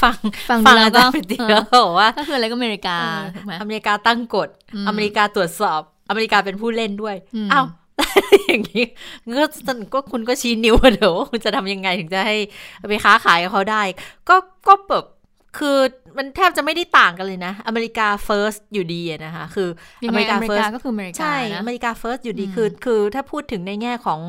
[0.00, 0.16] ฟัง
[0.48, 2.96] ฟังแล้วก็เดียวบอกว่าก็คืออะไรก็อเมริกา
[3.62, 4.48] อเมริกาตั้งกฎ
[4.88, 7.16] อเมริกาตรวจสอบ อเมริกาเป็นผู้เล่นด้วย
[7.52, 7.66] อ้าว
[8.48, 8.84] อย่างนี้
[9.38, 9.44] ก็
[9.94, 12.36] ก็คุณก็ชี้นิ้วเดี๋ยวคุณจะทำยังไงถึงจะให้
[12.88, 13.82] ไปค้าขายกับเขาได้
[14.28, 14.36] ก็
[14.68, 15.04] ก็แบบ
[15.58, 15.78] คือ
[16.16, 19.68] มันแทบจะไม่ได้ต่างกันเลยนะ America First อยู่ดีนะคะคือ
[20.08, 24.20] America First ก็คืออเมริกาใช่ America First อยู่ดีคือคือถ้าพูดถึงในแง่ของ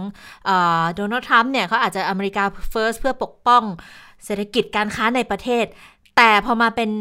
[0.96, 3.64] โดนัลด์ทรัมป์เนี่ยเขาอาจจะ America First เพื่อปกป้อง
[4.26, 5.66] เศรษฐกิจการค้าในประเทศ
[6.18, 6.92] แต่พอมาเป็น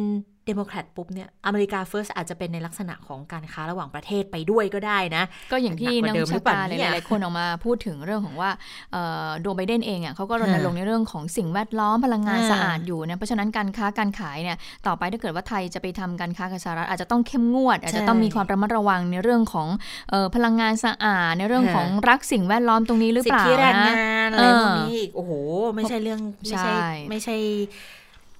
[0.46, 8.50] เดโมแครตปุ๊บเนี่ย America First อาจจะเป็นในลักษณะของการค้าระหว่างประเทศไปด้วยก็ได้นะ ก็อย่างที่หนันักกกว่าเดิมวิหรืชาอเปล่าการหเนี่ยลายๆคนออกมาพูดถึงเรื่องของว่า
[8.92, 19.68] เอ่อโดไบเดนเองอะเขาก็รณรงค์ในเรื่องของสิ่งแวดล้อมพลังงานอ่าสะอาดอยู่นะเพราะฉะนั้นการค้าการขายเนี่ยต่อไปถ้าเกิดว่าไทยจะไปทำการค้ากับสหรัฐอาจจะต้องเข้มงวด อาจจะต้องมีความระมัดระวังในเรื่องของ
[20.11, 25.33] เอ่อพลังงานสะอาดในเรื่องของรักสิ่งแวดล้อมตรงนี้หรือสิเปทล่าธิแรงนะงานอะไรพวกเออนี้อีกโอ้โห
[25.74, 27.37] ไม่ใช่เรื่องไม่ใช่ใช่ไม่ใช่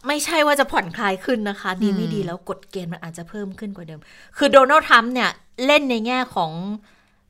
[0.07, 4.01] ไม่ใช่ว่าจะผ่อนคลายขึ้นนะคะ ดีไม่อืมดีแล้วกฎเกณฑ์มันอาจจะเพิ่มขึ้นกว่าเดิม
[4.37, 5.31] คือโดนัลด์ทรัมป์เนี่ย
[5.67, 6.51] เล่นในแง่ของ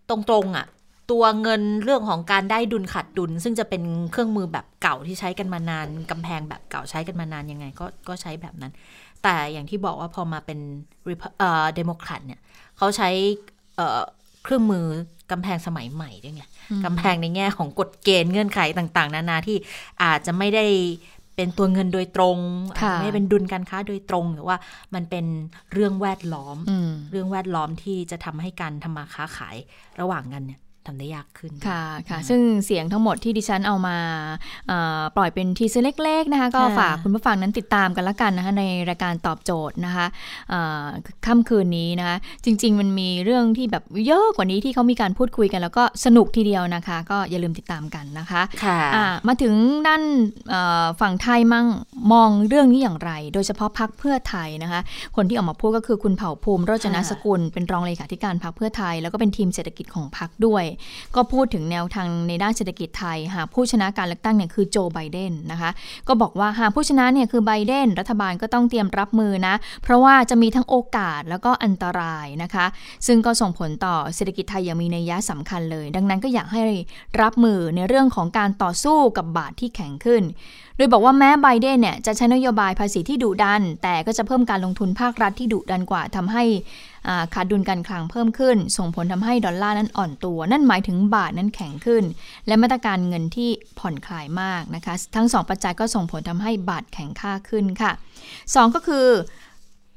[0.08, 0.66] ตรงๆอะ่ะ
[1.10, 3.82] ตัวเงินเรื่องของการได้ดุลขาดดุล ซึ่งจะเป็น
[4.12, 8.72] เครื่องมือแบบเก่าที่ใช้กันมานานกำแพงแบบเก่าใช้กันมานานยังไง ก็ก็ใช้แบบนั้น
[9.22, 10.58] แต่อย่างที่บอกว่าพอมาเป็น
[11.08, 12.40] Repu- เอ่อเดโมแครตเนี่ย
[12.76, 13.08] เขาใช้
[13.76, 14.00] เอ่อ
[14.44, 14.86] เครื่องมือ
[15.30, 16.42] กำแพงสมัยใหม่ด้วยไง
[16.84, 19.56] กำแพงในแง่ของกฎเกณฑ์เงื่อนไขต่าง ๆ นานาที่
[20.02, 20.66] อาจจะไม่ได้
[21.36, 22.38] เป็นตัวเงินโดยตรง
[22.74, 24.56] อาจค่ะจะไม่ได้เป็นดุลการค้าโดยตรงหรือว่า
[24.94, 25.26] มันเป็น
[25.72, 29.56] เรื่องแวดล้อมอืมเรื่องแวดล้อมที่จะทำให้การทำมาค้าขาย
[30.00, 33.96] ระหว่างกันเนี่ย ทำได้ยากขึ้น ค่ะค่ะ ซึ่งเสียงทั้งหมดที่ดิฉันเอามา
[34.68, 40.06] เอ่อปล่อยเป็นทีเซอร์เล็ก ๆ นะคะ ก็ค่ะฝากคุณผู้ฟังนั้นติดตามกันละกันนะคะในรายการตอบโจทย์นะคะ
[40.50, 40.84] เอ่อ
[41.26, 49.54] ค่ำคืนนี้นะคะ จริง ๆ มันมีเรื่องที่แบบเยอะกว่านี้ที่เขามีการพูดคุยกัน แล้วก็สนุกทีเดียวนะคะ ก็อย่าลืมติดตามกันนะคะค่ะอ่ามาถึง
[49.86, 50.02] ด้าน
[50.50, 51.66] เอ่อฝั่งไทยมั่ง
[52.12, 54.80] มองเรื่องนี้อย่างไร โดยเฉพาะพักเพื่อไทยนะคะ
[55.16, 60.64] คนที่ออกมาพูดก็คือคุณเผ่าภูมิโรจนสกุลเป็นรองเลขาธิการพักเพื่อไทย แล้วก็เป็นทีมเศรษฐกิจของพักด้วย
[61.14, 65.70] ก็พูดถึงแนวทางในด้านเศรษฐกิจไทย หากผู้ชนะการเลือกตั้งเนี่ยคือโจไบเดนนะคะ
[66.08, 72.66] ก็บอกว่าหากผู้ชนะเนี่ยคือไบเดนรัฐบาลก็ต้องเตรียมรับมือนะเพราะว่าจะมีทั้งโอกาสแล้วก็อันตรายนะคะ
[73.06, 76.62] ซึ่งก็ส่งผลต่อเศรษฐกิจไทยอย่างมีนัยยะสำคัญเลย ดังนั้นก็อยากให้
[77.22, 80.22] รับมือในเรื่องของการต่อสู้กับบาทที่แข็งขึ้น
[80.76, 86.44] โดยบอกว่าแม้ไบเดนเนี่ยจะใช้นโยบายภาษีที่ดุดัน แต่ก็จะเพิ่มการลงทุนภาครัฐที่ดุดันกว่าทำให้
[87.34, 92.04] ขาดดุลการคลังเพิ่มขึ้น ส่งผลทำให้ดอลลาร์นั้นอ่อนตัว นั่นหมายถึงบาทนั้นแข็งขึ้น
[92.46, 97.92] และมาตรการเงินที่ผ่อนคลายมากนะคะ ทั้งสองปัจจัยก็ส่งผลทำให้บาทแข็งค่าขึ้นค่ะ
[98.54, 99.06] สองก็คือ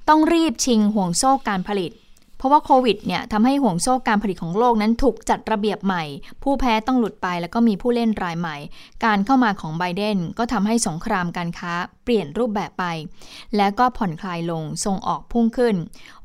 [0.10, 1.92] ต้องรีบชิงห่วงโซ่การผลิต
[2.38, 6.04] เพราะว่าโควิดเนี่ยทำให้ห่วงโซ่การผลิตของโลกนั้นถูกจัดระเบียบใหม่
[6.44, 8.58] ผู้แพ้ต้องหลุดไปแล้วก็มีผู้เล่นรายใหม่
[9.06, 11.74] การเข้ามาของไบเดนก็ทำให้สงครามการค้า
[12.04, 12.86] เปลี่ยนรูปแบบไป
[13.58, 15.76] แล้วก็ผ่อนคลายลงส่งออกพุ่งขึ้น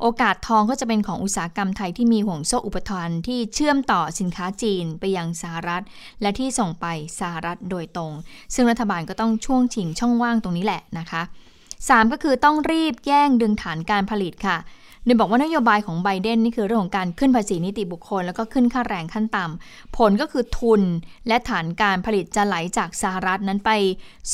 [0.01, 5.83] โอกาสทองก็จะเป็นของอุตสาหกรรมไทยที่มีห่วงโซ่อุปทานที่เชื่อมต่อสินค้าจีนไปยังสหรัฐ
[6.21, 6.87] และที่ส่งไป
[7.21, 8.13] สหรัฐโดยตรง
[8.55, 11.23] ซึ่งรัฐบาลก็ต้องช่วงชิงช่องว่างตรงนี้แหละนะคะ
[11.69, 14.59] 3 ก็คือต้องรีบแย่งดึงฐานการผลิตค่ะ
[15.05, 20.83] โดยบอกว่านโยบายของไบเดนนี่คือเรื่องของการขึ้นภาษีนิติบุคคล แล้วก็ขึ้นค่าแรงขั้นต่ำผลก็คือทุน
[21.29, 23.71] และฐานการผลิตจะไหลจากสหรัฐนั้นไป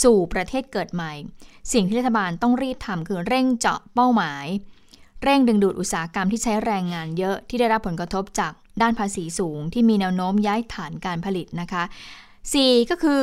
[0.02, 1.12] สู่ประเทศเกิดใหม่
[1.72, 4.46] สิ่งที่รัฐบาลต้องรีบทำคือเร่งเจาะเป้าหมาย
[5.22, 8.52] เร่งดึงดูดอุตสาหกรรมที่ใช้แรงงานเยอะที่ได้รับผลกระทบจาก
[8.82, 11.82] ด้านภาษีสูง ที่มีแนวโน้มย้ายฐานการผลิตนะคะ
[12.36, 13.22] 4 ก็คือ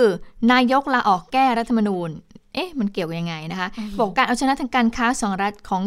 [0.51, 2.09] นายกลาออกแก้รัฐธรรมนูญ
[2.53, 5.83] เอ๊ะมันเกี่ยวกันยังไงนะคะ บอกการเอาชนะทางการค้าสองรัฐของ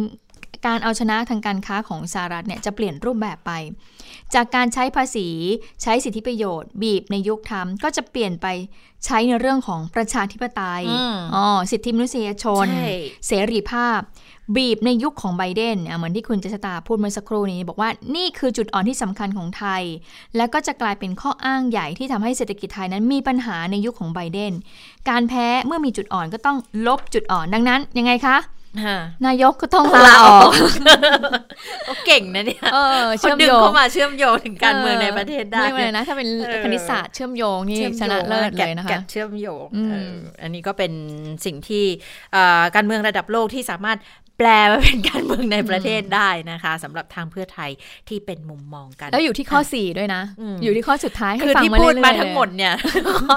[0.67, 3.53] การเอาชนะทางการค้าของสหรัฐเนี่ยจะเปลี่ยนรูปแบบไป
[4.35, 5.29] จากการใช้ภาษี
[5.83, 8.47] ใช้สิทธิประโยชน์ บีบในยุคทำก็จะเปลี่ยนไป
[9.05, 12.91] ใช้ในเรื่องของประชาธิปไตยอืมอ๋อสิทธิมนุษยชนใช่
[13.27, 14.01] เสรีภาพ
[14.57, 19.83] บีบในยุคของไบเดนอะเหมือนที่คุณเจษตาพูดเมื่อสักครู่นี้ บอกว่านี่คือจุดอ่อนที่สำคัญของไทย
[20.37, 24.53] แล้วก็จะกลายเป็นข้ออ้างใหญ่ที่ทำให้เศรษฐกิจไทยนั้นมีปัญหาในยุคของไบเดน
[25.09, 28.39] การแพ้เมื่อมีจุดอ่อนก็ต้องลบจุดอ่อนดังนั้นยังไงคะฮะ
[29.27, 30.51] นายกก็ต้องลาออก
[31.85, 40.93] เขาเก่งนะเนี่ยเออเขาเชื่อมดึงโยงเข้ามาเชื่อมโยงถึงการเมืองในประเทศได้เรียกว่าอะไรนะ ถ้าเป็นเออคณิตศาสตร์เชื่อมโยงนี่ชื่อมชนะโยงเลิศแกเลยนะคะแกเชื่อมโยงอืมเอออันนี้ก็เป็น
[41.45, 41.85] สิ่งที่
[42.33, 43.99] เอ่อการเมืองระดับโลกที่สามารถ
[44.38, 47.70] แปลมาเป็นการเมืองในประเทศได้นะคะสำหรับทางเพื่อไทย
[48.09, 52.74] ที่เป็นมุมมองกัน แล้วอยู่ที่ข้อ4ด้วยนะอืมอยู่ที่ข้อสุดท้ายให้คือฟังที่มาพูเรื่ดอยๆมาทั้งหมดเลยเนี่ย
[53.20, 53.37] ข้อ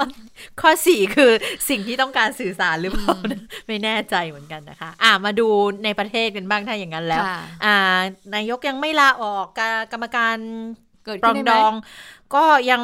[0.62, 1.32] ข้อสี่คือ
[1.70, 5.48] สิ่งที่ต้องการสื่อสารหรือเปล่านะไม่แน่ใจเหมือนกันนะคะ อ่ามาดู
[5.84, 7.76] ในประเทศกันบ้างถ้าอย่างนั้นแล้วค่ะอ่า
[8.36, 10.38] นายกยังไม่ลาออกกากรรมการ
[11.06, 11.74] เกิดปรขึ้อนงได้ไหมดอง
[12.36, 12.82] ก็ยัง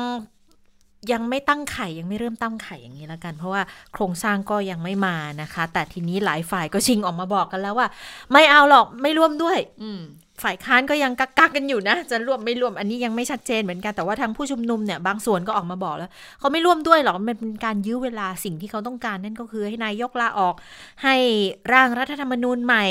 [1.12, 3.62] ยังไม่ตั้งไข่ยังไม่เริ่มตั้งไข่อย่างนี้แล้วกัน เพราะว่า
[3.94, 7.88] โครงสร้างก็ยังไม่มานะคะ แต่ทีนี้หลายฝ่ายก็ชิงออกมาบอกกันแล้วว่า
[8.32, 9.92] ไม่เอาหรอกไม่ร่วมด้วย อื
[10.44, 20.56] ฝ่ายค้านก็ยังกักกักกันอยู่นะ จะร่วมไม่ร่วมอันนี้ยังไม่ชัดเจนเหมือนกันแต่ว่าทางผู้ชุมนุมเนี่ยบางส่วนก็ออกมาบอกแล้วเขาไม่ร่วมด้วยหรอกมันเป็นการยื้อเวลาสิ่งที่เขาต้องการนั่นก็คือให้นายกลาออก
[21.04, 21.16] ให้
[21.74, 22.86] ร่างรัฐธรรมนูญใหม่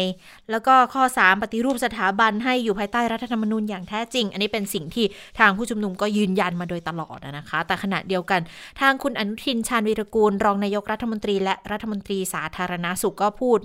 [0.50, 5.06] แล้วก็ข้อ 3 ปฏิรูปสถาบันให้อยู่ภายใต้รัฐธรรมนูญอย่างแท้จริง อันนี้เป็นสิ่งที่
[5.38, 8.40] ทางผู้ชุมนุมก็ยืนยันมาโดยตลอดนะคะ แต่ขณะเดียวกัน
[8.80, 13.58] ทางคุณอนุทินชาญวีรกูล รองนายกรัฐมนตรี และรัฐมนตรีสาธารณาสุขก็พูด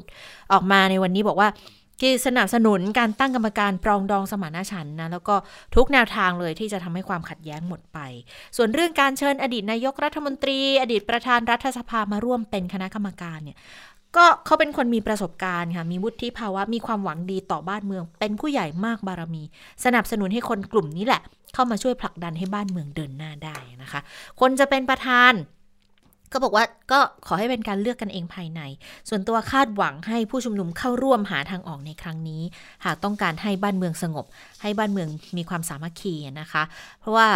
[0.52, 1.50] ออกมาในวันนี้บอกว่า
[2.02, 5.36] คือสนับสนุนการตั้งกรรมการปรองดองสมานฉันท์นะแล้วก็
[5.76, 8.00] ทุกแนวทางเลยที่จะทำให้ความขัดแย้งหมดไป
[8.58, 13.58] ส่วนเรื่องการเชิญอดีตนายกรัฐมนตรี อดีตประธานรัฐสภามาร่วมเป็นคณะกรรมการเนี่ย
[14.18, 19.44] ก็เขาเป็นคนมีประสบการณ์ค่ะ มีวุฒิภาวะ มีความหวังดีต่อบ้านเมือง เป็นผู้ใหญ่มากบารมี
[19.86, 21.22] สนับสนุนให้คนกลุ่มนี้แหละ
[21.54, 24.00] เข้ามาช่วยผลักดันให้บ้านเมืองเดินหน้าได้นะคะ
[24.40, 25.34] คนจะเป็นประธาน
[26.32, 28.62] ก็บอกว่าก็ขอให้เป็นการเลือกกันเองภายใน
[29.10, 32.42] ส่วนตัวคาดหวังให้ผู้ชุมนุมเข้าร่วมหาทางออกในครั้งนี้
[32.86, 34.26] หากต้องการให้บ้านเมืองสงบ
[34.62, 36.64] ให้บ้านเมืองมีความสามัคคีนะคะ
[37.00, 37.28] เพราะว่า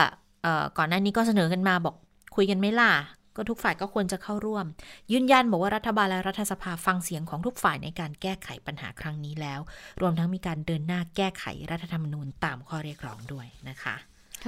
[0.78, 1.96] ก่อนหน้านี้ก็เสนอกันมาบอก
[2.36, 2.92] คุยกันไหมล่ะ
[3.36, 4.66] ก็ทุกฝ่ายก็ควรจะเข้าร่วม
[5.12, 9.60] ยืนยันบอกว่ารัฐบาลและรัฐสภาฟังเสียงของทุกฝ่ายในการแก้ไขปัญหาครั้งนี้แล้ว
[10.02, 13.96] รวมทั้งมีการเดินหน้าแก้ไขรัฐธรรมนูญตามข้อเรียกร้องด้วยนะคะ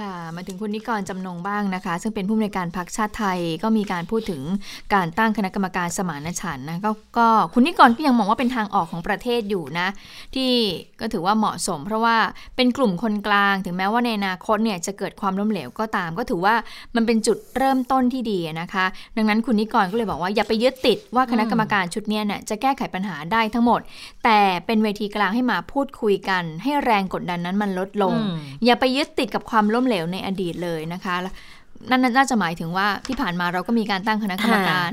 [0.04, 4.42] ่ะ มาถึงคุณนิกรจำนงบ้างนะคะ ซึ่งเป็นผู้อำนวยการพักชาติไทยก็มีการพูดถึง
[4.94, 6.86] การตั้งคณะกรรมการสมานฉันท์นะก
[7.18, 9.88] ก็คุณนิกรก็ยังมองว่าเป็นทางออกของประเทศอยู่นะ
[10.34, 10.50] ที่
[11.00, 12.16] ก็ถือว่าเหมาะสม เพราะว่า
[12.56, 16.54] เป็นกลุ่มคนกลาง ถึงแม้ว่าในอนาคตเนี่ยจะเกิดความล้มเหลวก็ตาม ก็ถือว่า
[16.94, 18.84] มันเป็นจุดเริ่มต้นที่ดีนะคะ
[19.16, 23.80] ดังนั้นคุณนิกรก็เลยบอกว่าอย่าไปยึดติดว่าคณะกรรมการชุดนี้เนี่ยจะแก้ไขปัญหาได้ทั้งหมด
[24.24, 28.14] แต่เป็นเวทีกลางให้มาพูดคุยกัน ให้แรงกดดันนั้นมันลดลง
[28.64, 31.14] อย่าไปยึดติดกับความล้มเหลวในอดีตเลยนะคะ
[31.90, 34.92] นั่นน่าจะหมายถึงว่าที่ผ่านมาเราก็มีการตั้งคณะกรรมการ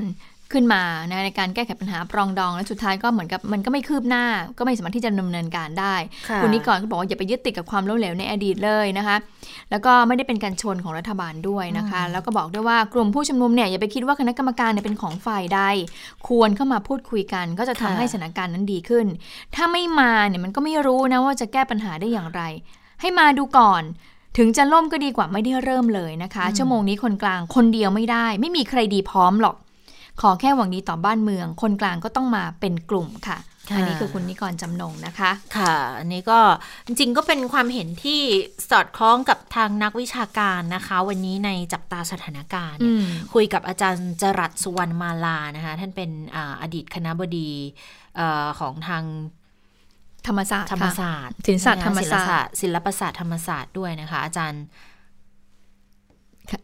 [0.52, 4.24] ขึ้นมานะในการแก้ไขปัญหาปรองดอง และสุดท้ายก็เหมือนกับมันก็ไม่คืบหน้า
[4.58, 5.94] ก็ไม่สามารถที่จะดำเนินการได้
[6.38, 9.16] คุณนิกรก็บอกว่าอย่าไปยึดติดกับความล้มเหลวในอดีตเลยนะคะ
[9.70, 15.60] แล้วก็ไม่ได้เป็นการชนของรัฐบาลด้วยนะคะ แล้วก็บอกด้วยว่ากลุ่มผู้ชุมนุมเนี่ยอย่าไปคิดว่าคณะกรรมการเนี่ยเป็นของฝ่ายใด
[16.28, 19.06] ควรเข้ามาพูดคุยกัน ก็จะทำให้สถานการณ์นั้นดีขึ้น
[19.54, 22.42] ถ้าไม่มาเนี่ยมันก็ไม่รู้นะว่าจะแก้ปัญหาได้อย่างไร
[23.00, 23.82] ให้มาดูก่อน
[24.36, 29.56] ถึงจะล่มก็ดีกว่าไม่ได้เริ่มเลยนะคะ ชั่วโมงนี้คนกลางคนเดียวไม่ได้ ไม่มีใครดีพร้อมหรอก
[30.20, 33.38] ขอแค่หวังดีต่อบ้านเมือง คนกลางก็ต้องมาเป็นกลุ่มค่ะ
[33.76, 36.38] อันนี้คือคุณนิกรจำนงนะคะ ค่ะ อันนี้ก็
[36.86, 38.20] จริงๆก็เป็นความเห็นที่
[38.70, 42.80] สอดคล้องกับทางนักวิชาการนะคะ วันนี้ในจับตาสถานการณ์
[43.34, 47.50] คุยกับอาจารย์จรัสสุวรรณมาลานะคะ ท่านเป็นออดีตคณะบดี
[48.18, 48.20] อ
[48.60, 49.04] ของทาง
[50.26, 54.62] ธรรมศาสตร์ธรรมศาสตร์ศิลปศาสตร์ธรรมศาสตร์ศิลปศาสตร์ธรรมศาสตร์ด้วยนะคะ อาจารย์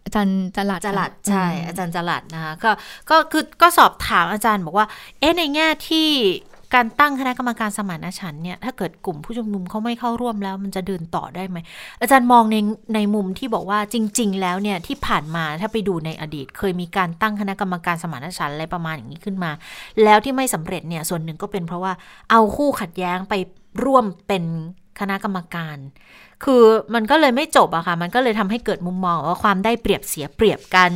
[0.04, 2.70] อาจารย์จลัดจลัดใช่ อาจารย์จลัดนะคะก็
[3.10, 4.86] ก็คือก็สอบถามอาจารย์บอกว่า
[5.18, 6.08] เอ๊ะในแง่ที่
[6.74, 11.58] การตั้งคณะกรรมการสมานฉันเนี่ยถ้าเกิดกลุ่มผู้ชุมนุมเขาไม่เข้าร่วมแล้ว มันจะเดินต่อได้ไหม
[12.00, 12.56] อาจารย์มองใน
[12.94, 19.50] ในมุมที่บอกว่าจริง ๆ แล้วเนี่ยที่ผ่านมาถ้าไปดูในอดีต เคยมีการตั้งคณะกรรมการสมานฉันอะไรประมาณอย่างนี้ขึ้นมา
[20.04, 21.92] แล้วที่ไม่สำเร็จเนี่ยส่วนหนึ่งก็เป็นเพราะว่า
[22.30, 23.34] เอาคู่ขัดแย้งไป
[23.84, 24.44] ร่วมเป็น
[25.00, 25.76] คณะกรรมการ
[26.46, 30.90] คือมันก็เลยไม่จบอะค่ะ มันก็เลยทำให้เกิดมุมมองว่าความได้เปรียบเสียเปรียบกัน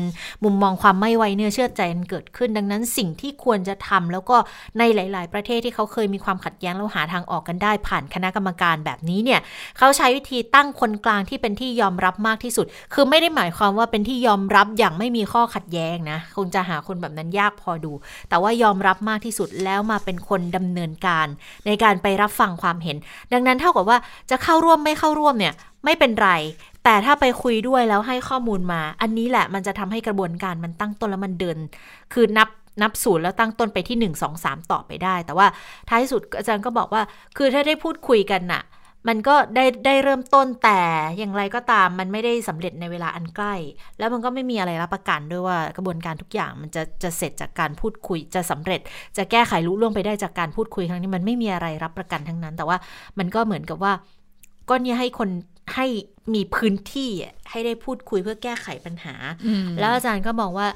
[0.45, 4.37] มุมมองความไม่ไว้เนื้อเชื่อใจมันเกิดขึ้น ดังนั้นสิ่งที่ควรจะทำแล้วก็
[4.79, 9.41] ในหลาย ๆ ประเทศที่เขาเคยมีความขัดแย้งแล้วหาทางออกกันได้ผ่านคณะกรรมการแบบนี้เนี่ย
[9.79, 17.93] เขาใช้วิธีตั้งคนกลางที่เป็นที่ยอมรับมากที่สุด คือไม่ได้หมายความว่าเป็นที่ยอมรับอย่างไม่มีข้อขัดแย้งนะคงจะหาคนแบบนั้นยากพอดู
[18.29, 21.27] แต่ว่ายอมรับมากที่สุดแล้วมาเป็นคนดำเนินการ
[21.67, 22.97] ในการไปรับฟังความเห็น
[23.33, 23.99] ดังนั้นเท่ากับว่า
[24.31, 25.53] จะเข้าร่วมไม่เข้าร่วมเนี่ย
[25.85, 26.31] ไม่เป็นไร
[26.85, 31.59] แต่ถ้าไปคุยด้วยแล้วให้ข้อมูลมา อันนี้แหละมันจะทำให้กระบวนการมันตั้งต้นแล้วมันเดิน
[32.13, 32.49] คือนับ
[32.83, 35.47] นับศูนย์แล้วตั้งต้นไปที่ 1 2 3 ต่อไปได้ แต่ว่า
[35.89, 37.03] ท้ายสุดอาจารย์ก็บอกว่า
[37.37, 38.63] คือถ้าได้พูดคุยกันน่ะ
[39.11, 40.81] มันก็ได้ได้เริ่มต้นแต่
[41.19, 43.55] อย่างไรก็ตามมันไม่ได้สำเร็จในเวลาอันใกล้
[43.99, 48.81] แล้วมันก็ไม่มีอะไรรับประกันด้วยว่ากระบวนการทุกอย่างมันจะจะเสร็จจากการพูดคุยจะสำเร็จ
[49.17, 52.77] จะแก้ไขรู้ล่วงไปได้จากการพูดคุยครั้งนี้มันไม่มีอะไรรับประกันทั้งนั้น แต่ว่า
[53.19, 53.93] มันก็เหมือนกับว่า
[54.69, 55.29] ก็เนี่ยให้คน
[55.75, 55.87] ให้
[56.35, 57.11] มีพื้นที่
[57.51, 59.15] ให้ได้พูดคุยเพื่อแก้ไขปัญหา
[59.79, 60.69] แล้วอาจารย์ก็บอกว่า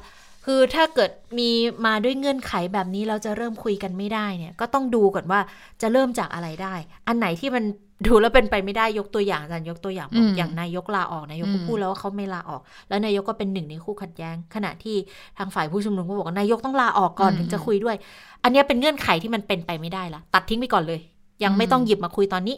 [0.45, 1.49] คือถ้าเกิดมี
[1.85, 5.39] มาด้วยเงื่อนไขแบบนี้เราจะเริ่มคุยกันไม่ได้เนี่ย ก็ต้องดูก่อนว่า
[5.81, 6.73] จะเริ่มจากอะไรได้
[7.07, 7.63] อันไหนที่มัน
[8.07, 14.95] ดูแล้วเป็นไปไม่ได้ยกตัวอย่างอาจารย์ยกตัวอย่างบอกอย่างนายกลาออกนายกก็พูดแล้วว่าเขาไม่ลาออก แล้วนายกก็เป็นหนึ่งในคู่ขัดแย้ง ขณะที่
[15.37, 17.95] ทางฝ่ายผู้ชุมนุมก็บอกว่านายกต้องลาออกก่อนถึงจะคุยด้วย
[18.43, 20.99] อันนี้เป็นเงื่อนไขที่มันเป็นไปไม่ได้ละตัดทิ้งไปก่อนเลย
[21.43, 22.55] ยังไม่ต้องหยิบมาคุยตอนนี้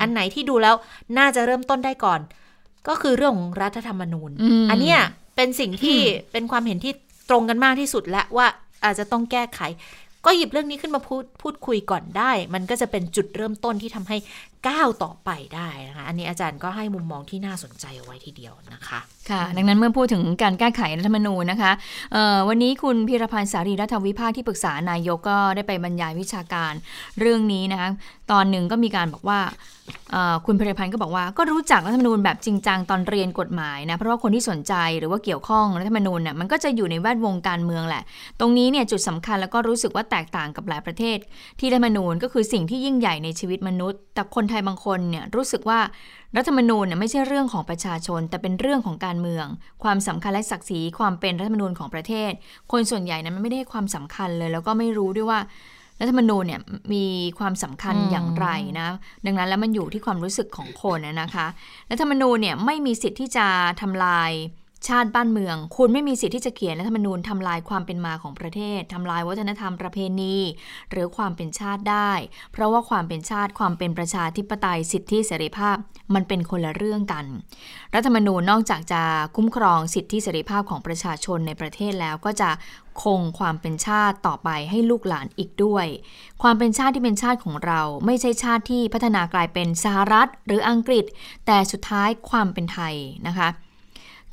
[0.00, 0.74] อันไหนที่ดูแล้ว
[1.18, 2.20] น่าจะเริ่มต้นได้ก่อน
[2.88, 4.30] ก็คือเรื่องของรัฐธรรมนูญ
[4.70, 5.00] อันเนี้ย
[5.36, 5.98] เป็นสิ่งที่
[6.32, 6.92] เป็นความเห็นที่
[7.30, 8.46] ตรงกันมากที่สุดและว่า
[8.84, 9.60] อาจจะต้องแก้ไข
[10.24, 14.16] ก็หยิบเรื่องนี้ขึ้นมาพูดพูดคุยก่อนได้ มันก็จะเป็นจุดเริ่มต้นที่ทำให้
[14.68, 21.72] ก้าวต่อไปได้นะคะ อันนี้อาจารย์ก็ให้มุมมองที่น่าสนใจเอาไว้ทีเดียวนะคะ ค่ะ ดังนั้นเมื่อพูดถึงการแก้ไขรัฐธรรมนูญนะคะ
[22.48, 26.72] วันนี้คุณพิรพันธ์สารีรัฐวิภาคที่ปรึกษานายกก็ได้ไปบรรยายวิชาการ
[27.20, 27.88] เรื่องนี้นะคะ
[28.32, 29.40] ตอนหนึ่งก็มีการบอกว่า
[30.46, 38.02] คุณพิรพันธ์ก็บอกว่าก็รู้จักรัฐธรรมนูญแบบจริงจังตอนเรียนกฎหมายนะ เพราะว่าคนที่สนใจหรือว่าเกี่ยวข้องรัฐธรรมนูญน่ะมันก็จะอยู่ในแวดวงการเมืองแหละ
[38.40, 41.18] ตรงนี้เนี่ยจุดสำคัญแล้วก็รู้สึกว่าแตกต่างกับหลายประเทศ
[41.60, 45.80] ที่รัฐธรรมนูญก็คือสิ่งที่ยิ่งใหญ่ในชีวิตมนุษย์ แต่คนไทยบางคนเนี่ยรู้สึกว่า
[46.36, 49.46] รัฐธรรมนูญเนี่ยไม่ใช่เรื่องของประชาชน แต่เป็นเรื่องของการเมือง
[49.82, 52.32] ความสำคัญและศักดิ์ศรีความเป็นรัฐธรรมนูญของประเทศ
[52.72, 55.40] คนส่วนใหญ่นั้นไม่ได้ให้ความสำคัญเลย แล้วก็ไม่รู้ด้วยว่า
[56.00, 56.60] รัฐธรรมนูญเนี่ย
[56.92, 57.04] มี
[57.38, 58.48] ความสำคัญอืมอย่างไร
[58.78, 58.88] นะ
[59.26, 61.46] ดังนั้นแล้วมันอยู่ที่ความรู้สึกของคนนะนะคะ
[61.90, 63.46] รัฐธรรมนูญเนี่ยไม่มีสิทธิ์ที่จะ
[63.80, 64.30] ทำลาย
[64.88, 70.36] ชาติบ้านเมือง คุณไม่มีสิทธิ์ที่จะเขียนรัฐธรรมนูญทำลายความเป็นมาของประเทศทำลายวัฒนธรรมประเพณี
[70.90, 72.12] หรือความเป็นชาติได้
[72.52, 75.76] เพราะว่าความเป็นชาติความเป็นประชาธิปไตยสิทธิเสรีภาพ
[76.14, 77.24] มันเป็นคนละเรื่องกัน
[77.94, 79.02] รัฐธรรมนูญนอกจากจะ
[79.36, 82.50] คุ้มครองสิทธิเสรีภาพของประชาชนในประเทศแล้วก็จะ
[83.02, 85.86] คงความเป็นชาติต่อไปให้ลูกหลานอีกด้วย
[86.42, 91.04] ความเป็นชาติที่เป็นชาติของเรา ไม่ใช่ชาติที่พัฒนากลายเป็นสหรัฐ หรืออังกฤษ
[91.46, 92.94] แต่สุดท้ายความเป็นไทย
[93.28, 93.50] นะคะ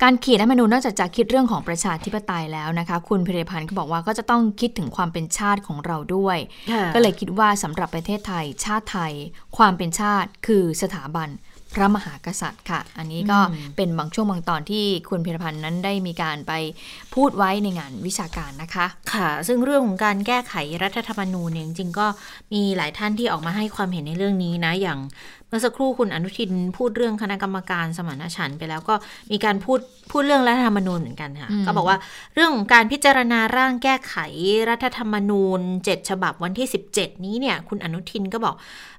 [0.04, 6.38] การเขียนรัฐธรรมนูญนอกจากจะคิดเรื่องของประชาธิปไตยแล้วนะคะ คุณพิรพันธ์ก็บอกว่าก็จะต้องคิดถึงความเป็นชาติของเราด้วย
[6.94, 9.14] ก็เลยคิดว่าสำหรับประเทศไทย ชาติไทย
[9.58, 11.30] ความเป็นชาติคือสถาบัน
[11.76, 16.54] พระมหากษัตริย์ค่ะ อันนี้ก็อืมเป็นบางช่วงบางตอนที่คุณพิรพันธ์นั้นได้มีการไป
[17.16, 22.08] พูดไว้ในงานวิชาการนะคะ ค่ะ ซึ่งเรื่องของการแก้ไขรัฐธรรมนูญเนี่ยจริงๆก็
[22.54, 25.00] มีหลายท่านที่ออกมาให้ความเห็นในเรื่องนี้นะ อย่าง
[25.50, 28.96] เมื่อสักครู่คุณอนุทินพูดเรื่องคณะกรรมการสมานฉันท์ไปแล้วก็
[29.32, 29.80] มีการพูด
[30.12, 31.98] พูดเรื่องรัฐธรรมนูญเหมือนกันค่ะอืมก็บอกว่า
[32.34, 34.16] เรื่องของการพิจารณาร่างแก้ไข
[34.70, 38.56] รัฐธรรมนูญ 7 ฉบับวันที่ 17 นี้เนี่ย คุณอนุทินก็บอก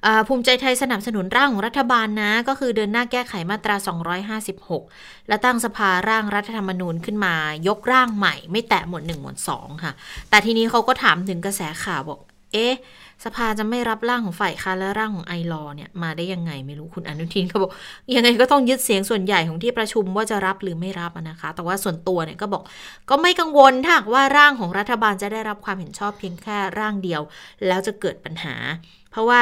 [0.07, 3.76] อาภูมิใจไทยสนับสนุนร่างของรัฐบาลนะ ก็คือเดินหน้าแก้ไขมาตรา
[4.72, 7.34] 256 และตั้งสภาร่างรัฐธรรมนูญขึ้นมา
[7.68, 9.92] ยกร่างใหม่ ไม่แตะหมวด1หมวด2ค่ะ
[10.30, 12.20] แต่ทีนี้เขาก็ถามถึงกระแสข่าวบอก
[12.53, 12.74] เอ๊ะ
[13.24, 17.70] สภาจะไม่รับร่างของฝ่ายค้านและร่างของไอรอเนี่ยมาได้ยังไงไม่รู้คุณอนุทินเขาบอก
[18.14, 22.62] ยังไงก็ต้องยึดเสียงส่วนใหญ่ของที่ประชุมว่าจะรับหรือไม่รับนะคะ แต่ว่าส่วนตัวเนี่ยก็บอก
[23.10, 27.20] ก็ไม่กังวลถ้าว่าร่างของรัฐบาลจะได้รับความเห็นชอบเพียงแค่ร่างเดียว
[27.66, 28.54] แล้วจะเกิดปัญหา
[29.11, 29.40] เพราะว่า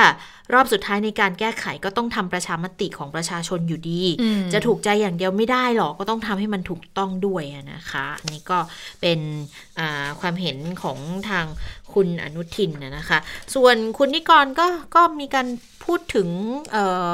[0.54, 8.58] รอบสุดท้ายในการแก้ไขก็ต้องทำประชามติของประชาชนอยู่ดีอืมจะถูกใจอย่างเดียวไม่ได้หรอกก็ต้องทำให้มันถูกต้องด้วยอะนะคะอันนี้ก็
[9.00, 9.18] เป็น
[9.78, 10.98] อ่าความเห็นของ
[11.28, 11.44] ทาง
[11.94, 13.18] คุณอนุทินนะนะคะ
[13.54, 15.46] ส่วนคุณนิกรก็ก็มีการ
[15.84, 16.28] พูดถึง
[16.72, 17.12] เอ่อ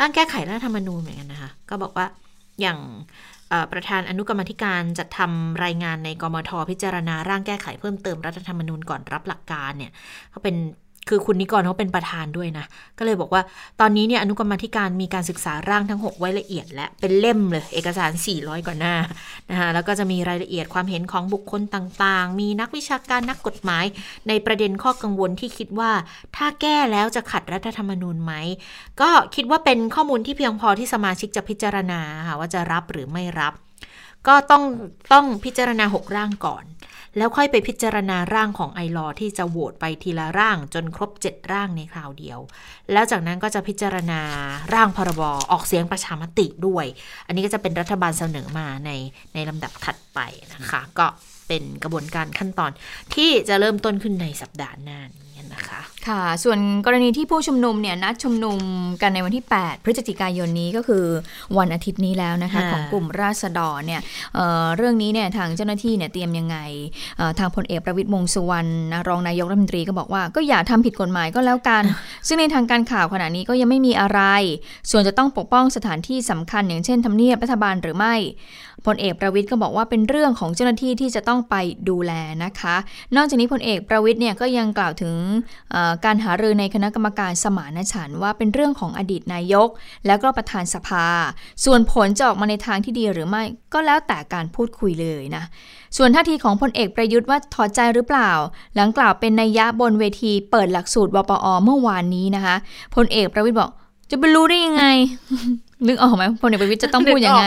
[0.00, 2.06] ร่างแก้ไขรัฐธรรมนูญเหมือนกันนะคะ ก็บอกว่า
[2.60, 2.78] อย่าง
[3.50, 9.92] เอ่อประธานอนุกรรมาธิการจัดทำรายงานในกมทพิจารณาร่างแก้ไขเพิ่มเติมรัฐธรรมนูญก่อนรับหลักการเนี่ย
[10.30, 10.56] เขาเป็น
[11.08, 12.66] คือคุณนิกรเขาเป็นประธานด้วยนะ
[12.98, 13.42] ก็เลยบอกว่า
[13.80, 18.94] ตอนนี้เนี่ยอนุกรรมธิการมีการศึกษาร่างทั้ง 6 ไว้ละเอียดและเป็นเล่มเลย เอกสาร 400 กว่าหน้า
[19.50, 23.84] นะคะแล้วก็จะมีรายละเอียดความเห็นของบุคคลต่างๆ มีนักวิชาการนักกฎหมาย
[24.28, 25.90] ในประเด็นข้อกังวลที่คิดว่า
[26.36, 28.32] ถ้าแก้แล้วจะขัดรัฐธรรมนูญไหม
[29.00, 33.54] ก็คิดว่าเป็นข้อมูลที่เพียงพอที่สมาชิกจะพิจารณาค่ะว่าจะรับหรือไม่รับ
[34.28, 34.62] ก็ต้อง
[35.12, 36.64] ต้องพิจารณา 6 ร่างก่อน
[37.16, 42.38] แล้วค่อยไปพิจารณาร่างของไอรอที่จะโหวตไปทีละร่างจนครบ 7 ร่างในคราวเดียว
[42.92, 44.20] แล้วจากนั้นก็จะพิจารณา
[44.74, 46.86] ร่างพรบออกเสียงประชามติด้วย
[47.26, 48.90] อันนี้ก็จะเป็นรัฐบาลเสนอมาใน
[49.34, 50.18] ในลำดับถัดไป
[50.54, 51.06] นะคะ ก็
[51.48, 52.70] เป็นกระบวนการขั้นตอน
[53.14, 55.25] ที่จะเริ่มต้นขึ้นในสัปดาห์หน้านี้
[55.56, 58.58] นะคะ ค่ะ ส่วนกรณีที่ผู้ชุมนุมเนี่ยนัดชุมนุม
[59.02, 61.04] กันในวันที่ 8 พฤศจิกายนนี้ก็คือ
[61.58, 64.00] วันอาทิตย์นี้แล้วนะคะค่ะของกลุ่มราษฎรเนี่ย
[64.34, 66.56] เอ่อเรื่องนี้เนี่ยทางเจ้าหน้าที่เนี่ยเตรียมยังไง
[67.16, 71.84] เอ่อทางพลเอกประวิตรวงษ์สุวรรณนะรองนายกรัฐมนตรีก็บอกว่าก็อย่าทำผิดกฎหมายก็แล้วกัน
[72.26, 74.20] ซึ่งในทางการข่าวขณะนี้ก็ยังไม่มีอะไร
[74.90, 78.14] ส่วนจะต้องปกป้องสถานที่สำคัญ อย่างเช่นทำเนียบรัฐบาลหรือไม่
[78.86, 81.54] พลเอกประวิทย์ก็บอกว่าเป็นเรื่องของเจ้าหน้าที่ที่จะต้องไป
[81.88, 82.12] ดูแล
[82.44, 82.76] นะคะ
[83.16, 85.14] นอกจากนี้พลเอกประวิทย์เนี่ยก็ยังกล่าวถึง
[86.04, 89.68] การหารือในคณะกรรมการสมานฉันท์ว่าเป็นเรื่องของอดีตนายก
[90.06, 91.06] แล้วก็ประธานสภา
[91.64, 93.42] ส่วนผลจะออกมาในทางที่ดีหรือไม่
[93.74, 95.44] ก็แล้วแต่การพูดคุยเลยนะ
[95.96, 98.30] ส่วนท่าทีของพลเอกประยุทธ์ว่าถอดใจหรือเปล่า
[98.74, 102.56] หลังกล่าวเป็นนัยยะบนเวทีเปิดหลักสูตรวปอเมื่อวานนี้นะคะ
[102.94, 103.70] พลเอกประวิทย์บอก
[104.10, 104.84] จะไปรู้ได้ยังไง
[105.86, 107.46] นึกออกไหมพลเอกประวิทย์จะต้องพูดยังไง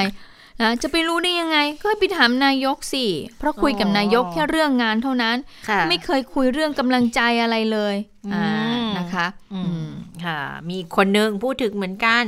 [0.61, 3.05] นะจะไปรู้ได้ยังไง ก็ให้ไปถามนายกสิ
[3.37, 5.37] เพราะคุยกับนายกแค่เรื่องงานเท่านั้น
[5.69, 7.95] ค่ะไม่เคยคุยเรื่องกำลังใจอะไรเลย
[8.33, 9.89] อ่าอืมนะคะอืมอืม
[10.25, 10.39] ค่ะ
[10.69, 12.25] มีคนหนึ่งพูดถึงเหมือนกัน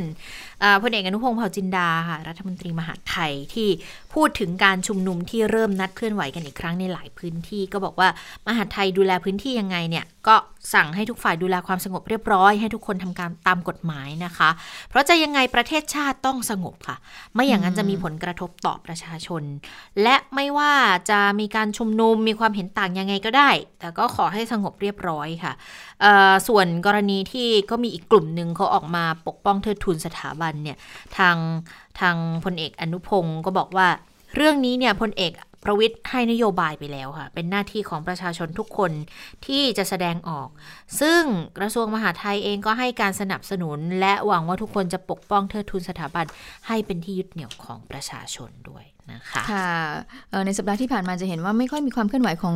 [0.64, 3.70] อ่าพลเอกอนุพงศ์เผ่าจินดาค่ะ รัฐมนตรีมหาดไทยที่
[4.14, 8.10] พูดถึงการชุมนุมที่เริ่มนัดเคลื่อนไหวกันอีกครั้งในหลายพื้นที่ก็บอกว่า
[8.46, 10.36] มหาไทยดูแลพื้นที่ยังไงเนี่ยก็
[10.74, 14.50] สั่งให้ทุกฝ่ายดูแลความสงบเรียบร้อย ให้ทุกคนทำการตามกฎหมายนะคะ
[14.90, 16.98] เพราะจะยังไงประเทศชาติต้องสงบค่ะ
[17.34, 19.44] ไม่อย่างนั้นจะมีผลกระทบต่อประชาชน
[20.02, 20.74] และไม่ว่า
[21.10, 23.50] จะมีการชุมนุมมีความเห็นต่างยังไงก็ได้
[23.80, 25.54] แต่ก็ขอให้สงบเรียบร้อยค่ะ
[26.48, 30.78] ส่วนกรณีที่ก็มีอีกกลุ่มหนึ่งเขาออกมาปกป้องเทิดทูนสถาบันเนี่ย
[31.18, 31.36] ทาง
[32.00, 33.88] ทางพลเอกอนุพงศ์ก็บอกว่า
[34.36, 35.32] เรื่องนี้เนี่ยพลเอก
[35.64, 38.92] ประวิทย์ให้นโยบายไปแล้วค่ะ เป็นหน้าที่ของประชาชนทุกคน
[39.46, 40.50] ที่จะแสดงออก
[41.00, 41.22] ซึ่ง
[41.58, 46.26] กระทรวงมหาดไทยเองก็ให้การสนับสนุน และหวังว่าทุกคนจะปกป้องเทิดทูนสถาบัน
[46.68, 49.72] ให้เป็นที่ยึดเหนี่ยวของประชาชนด้วย นะคะค่ะ
[50.46, 52.56] ในสัปดาห์ที่ผ่านมาจะเห็นว่าไม่ค่อยมีความเคลื่อนไหวของ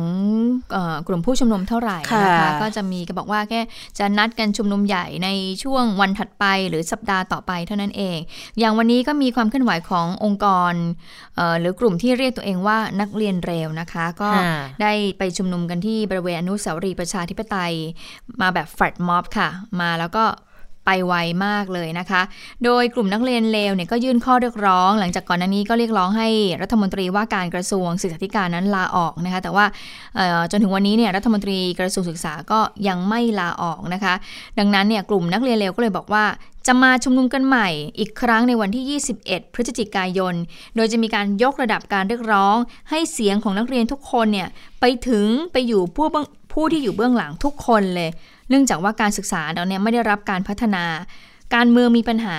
[1.08, 3.60] กลุ่มผู้ชุมนุมเท่าไหร่นะคะก็จะมีก็บอกว่าแค่
[3.98, 5.28] จะนัดกันชุมนุมใหญ่ใน
[5.62, 8.18] ช่วงวันถัดไปหรือสัปดาห์ต่อไปเท่านั้นเอง
[8.58, 10.74] อย่างวันนี้ก็มีความเคลื่อนไหวขององค์กร
[11.60, 14.30] หรือกลุ่มที่เรียกตัวเองว่านักเรียนเร็วนะคะ ก็
[14.82, 17.74] ได้ไปชุมนุมกันที่บริเวณอนุสาวรีย์ประชาธิปไตย
[18.40, 19.48] มาแบบแฟลตม็อบค่ะ
[19.80, 20.24] มาแล้วก็
[20.86, 21.14] ไปไว
[21.46, 22.22] มากเลยนะคะ
[22.64, 26.28] โดยกลุ่มนักเรียนเลวเนี่ยก็ยื่นข้อเรียกร้อง หลังจากก่อนหน้านี้ก็เรียกร้องให้
[26.62, 29.64] รัฐมนตรีว่าการกระทรวงศึกษาธิการนั้นลาออกนะคะ แต่ว่า
[30.50, 34.14] จนถึงวันนี้เนี่ยรัฐมนตรีกระทรวงศึกษาก็ยังไม่ลาออกนะคะ
[34.58, 36.24] ดังนั้นเนี่ยกลุ่มนักเรียนเลวก็เลยบอกว่า
[36.66, 37.68] จะมาชุมนุมกันใหม่
[37.98, 40.34] อีกครั้งในวันที่ 21 พฤศจิกายน
[40.76, 42.56] โดยจะมีการยกระดับการเรียกร้อง
[42.90, 44.48] ให้เสียงของนักเรียนทุกคนเนี่ย
[44.80, 46.06] ไปถึงไปอยู่ผู้
[46.52, 48.10] ผู้ที่อยู่เบื้องหลังทุกคนเลย
[48.48, 50.84] เนื่องจากว่าการศึกษาเราเนี่ยไม่ได้รับการพัฒนา
[51.56, 52.38] การเมืองมีปัญหา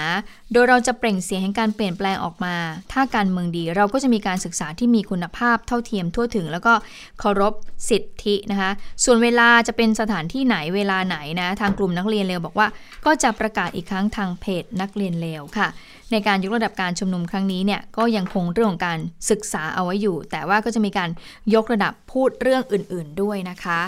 [0.53, 2.55] โดยเราจะเปล่งเสียงแห่งการเปลี่ยนแปลงออกมา
[2.91, 6.73] ถ้าการเมืองดีเราก็จะมีการศึกษาที่มีคุณภาพเท่าเทียมทั่วถึง แล้วก็
[7.19, 7.53] เคารพ
[7.89, 8.71] สิทธินะคะ
[9.03, 12.67] ส่วนเวลาจะเป็นสถานที่ไหนเวลาไหนนะทางกลุ่มนักเรียนเลวบอกว่า
[13.05, 15.67] ก็จะประกาศอีกครั้งทางเพจนักเรียนเลวค่ะ
[16.11, 18.99] ในการยกระดับการชุมนุมครั้งนี้เนี่ยก็ยังคงเรื่องของการ
[19.31, 21.09] ศึกษาเอาไว้อยู่ แต่ว่าก็จะมีการ
[21.53, 23.79] ยกระดับพูดเรื่องอื่น ๆด้วยนะคะ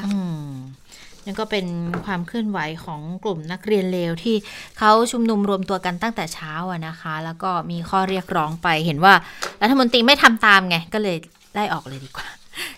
[1.25, 1.65] นั่นก็เป็น
[2.05, 4.35] ความเคลื่อนไหวของกลุ่มนักเรียนเลวที่
[4.79, 9.13] เขาชุมนุมรวมตัวกันตั้งแต่เช้าอะนะคะ แล้วก็มีข้อเรียกร้องไปเห็นว่า
[9.61, 11.17] รัฐมนตรีไม่ทำตามไงก็เลย
[11.55, 12.27] ได้ออกเลยดีกว่า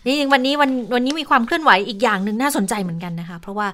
[0.06, 3.68] นี่วันนี้วันวันนี้มีความเคลื่อนไหวอีกอย่างหนึ่งน่าสนใจเหมือนกันนะคะ เพราะว่า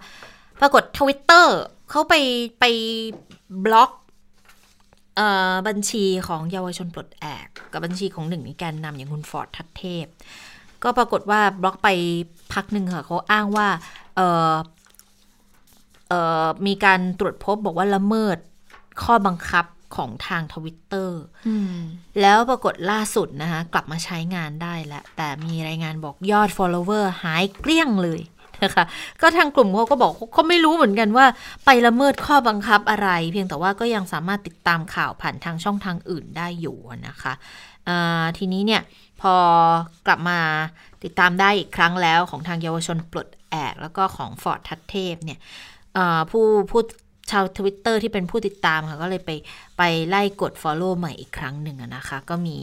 [0.61, 1.57] ปรากฏทวิตเตอร์
[1.89, 2.13] เขาไป
[2.59, 2.63] ไป
[3.65, 3.91] บล็อก
[5.68, 10.05] บัญชีของเยาวชนปลดแอกกับบัญชีของหนึ่งในแกนนำอย่างคุณฟอร์ดทัตเทพ
[10.84, 11.89] ก็ปรากฏว่าบล็อกไป
[12.53, 13.68] พักหนึ่งค่ะเขาอ้างว่า
[16.68, 18.38] มีการตรวจพบบอกว่าละเมิด
[19.03, 19.65] ข้อบังคับ
[19.95, 21.22] ของทางทวิตเตอร์
[22.22, 28.22] แล้วปรากฏล่าสุดนะคะ กลับมาใช้งานได้แล้ว แต่มีรายงานบอกยอด follower หายเกลี้ยงเลย
[28.63, 28.86] นะคะ
[29.22, 31.26] ก็ทางกลุ่มเขาก็บอกเขาไม่รู้เหมือนกันว่า
[31.65, 37.34] ไปละเมิดข้อบังคับอะไร เพียงแต่ว่าก็ยังสามารถติดตามข่าวผ่านทางช่องทางอื่นได้อยู่นะคะ
[38.38, 38.82] ทีนี้เนี่ย
[39.22, 39.34] พอ
[40.07, 40.39] กลับมา
[41.03, 45.39] ติดตามได้อีกครั้งแล้วของทางเยาวชนปลด แอกแล้วก็ของฟอร์ดทัตเทพเนี่ย
[46.31, 46.81] ผู้ผู้
[47.31, 49.31] ชาวทวิตเตอร์ที่เป็นผู้ติดตามค่ะก็เลยไป
[49.77, 52.57] ไปไล่กด Follow ใหม่อีกครั้งหนึ่งนะคะ ก็มี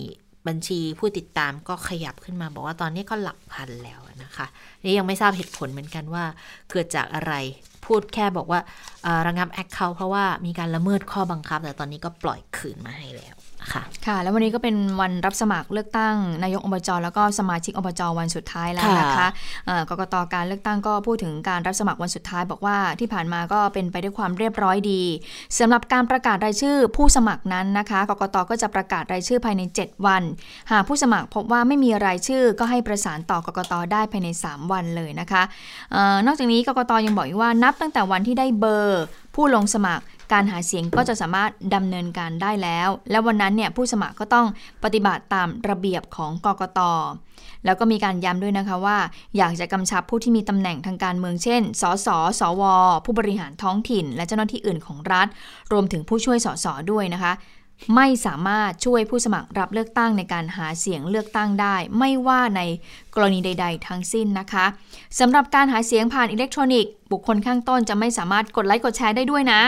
[0.48, 4.46] บัญชีผู้ติดตามก็ขยับขึ้นมา บอกว่าตอนนี้ก็หลักพันแล้วนะคะ
[4.84, 6.24] นี่ยังไม่ทราบเหตุผลเหมือนกันว่า
[6.70, 7.32] เกิดจากอะไร
[7.86, 8.60] พูดแค่บอกว่า
[9.26, 13.36] ระงับแอคเคาท์เพราะว่ามีการละเมิดข้อบังคับ แต่ตอนนี้ก็ปล่อยคืนมาให้แล้ว
[13.72, 19.26] ค่ะ ค่ะ แล้ววันนี้ก็เป็นวันรับสมัครเลือกตั้งนายกอบจแล้วก็สมาชิกอบจวันสุดท้ายแล้วนะคะ
[19.88, 25.02] กกตการเลือกตั้งก็พูดถึงการรับสมัครวันสุดท้าย บอกว่าที่ผ่านมาก็เป็นไปด้วยความเรียบร้อยดี
[25.58, 30.22] สำหรับการประกาศรายชื่อผู้สมัครนั้นนะคะกกตก็จะประกาศรายชื่อภายใน 7 วัน
[30.70, 35.42] หากผู้สมัครพบว่าไม่มีรายชื่อก็ให้ประสานต่อกกตได้ภายใน 3 วันเลยนะคะ
[35.94, 39.04] ออนอกจากนี้กกตยังบอกอีกว่านับตั้งแต่วันที่ได้เบอร์
[39.34, 44.46] ผู้ลงสมัครการหาเสียงก็จะสามารถดำเนินการได้แล้ว และวันนั้นเนี่ยผู้สมัครก็ต้อง
[44.84, 46.80] ปฏิบัติตามระเบียบของกกต
[47.64, 48.98] แล้วก็มีการย้ำด้วยนะคะว่า
[49.36, 52.08] อยากจะกำชับผู้ที่มีตำแหน่งทางการเมืองเช่น สส
[52.40, 52.62] สว
[53.04, 55.26] ผู้บริหารท้องถิ่น และเจ้าหน้าที่อื่นของรัฐ
[55.72, 57.32] รวมถึงผู้ช่วยสสด้วยนะคะ
[57.94, 62.60] ไม่สามารถช่วยผู้สมัครรับเลือกตั้งในการหาเสียงเลือกตั้งได้ ไม่ว่าใน
[63.14, 64.66] กรณีใด ๆ ทั้งสิ้นนะคะ
[65.18, 69.60] สำหรับการหาเสียงผ่านอิเล็กทรอนิกส์ บุคคลข้างต้นจะไม่สามารถกดไลค์กดแชร์ได้ด้วยนะ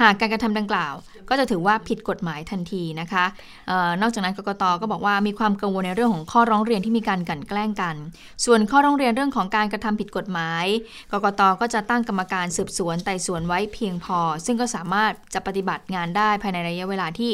[0.00, 0.94] หากการกระทำดังกล่าว
[1.30, 3.24] ก็จะถือว่าผิดกฎหมายทันทีนะคะ
[3.70, 7.96] ออนอกจากนั้นกกตก็บอกว่ามีความกังวลในเรื่องของข้อร้องเรียนที่มีการกันแกล้งกัน
[8.44, 10.64] ส่วนข้อร้องเรียนเรื่องของการกระทำผิดกฎหมาย
[11.12, 17.30] กกตก็จะตั้งกรรมการสืบสวนไต่สวนไว้เพียงพอ ซึ่งก็สามารถจะปฏิบัติงานได้ภายในระยะเวลาที่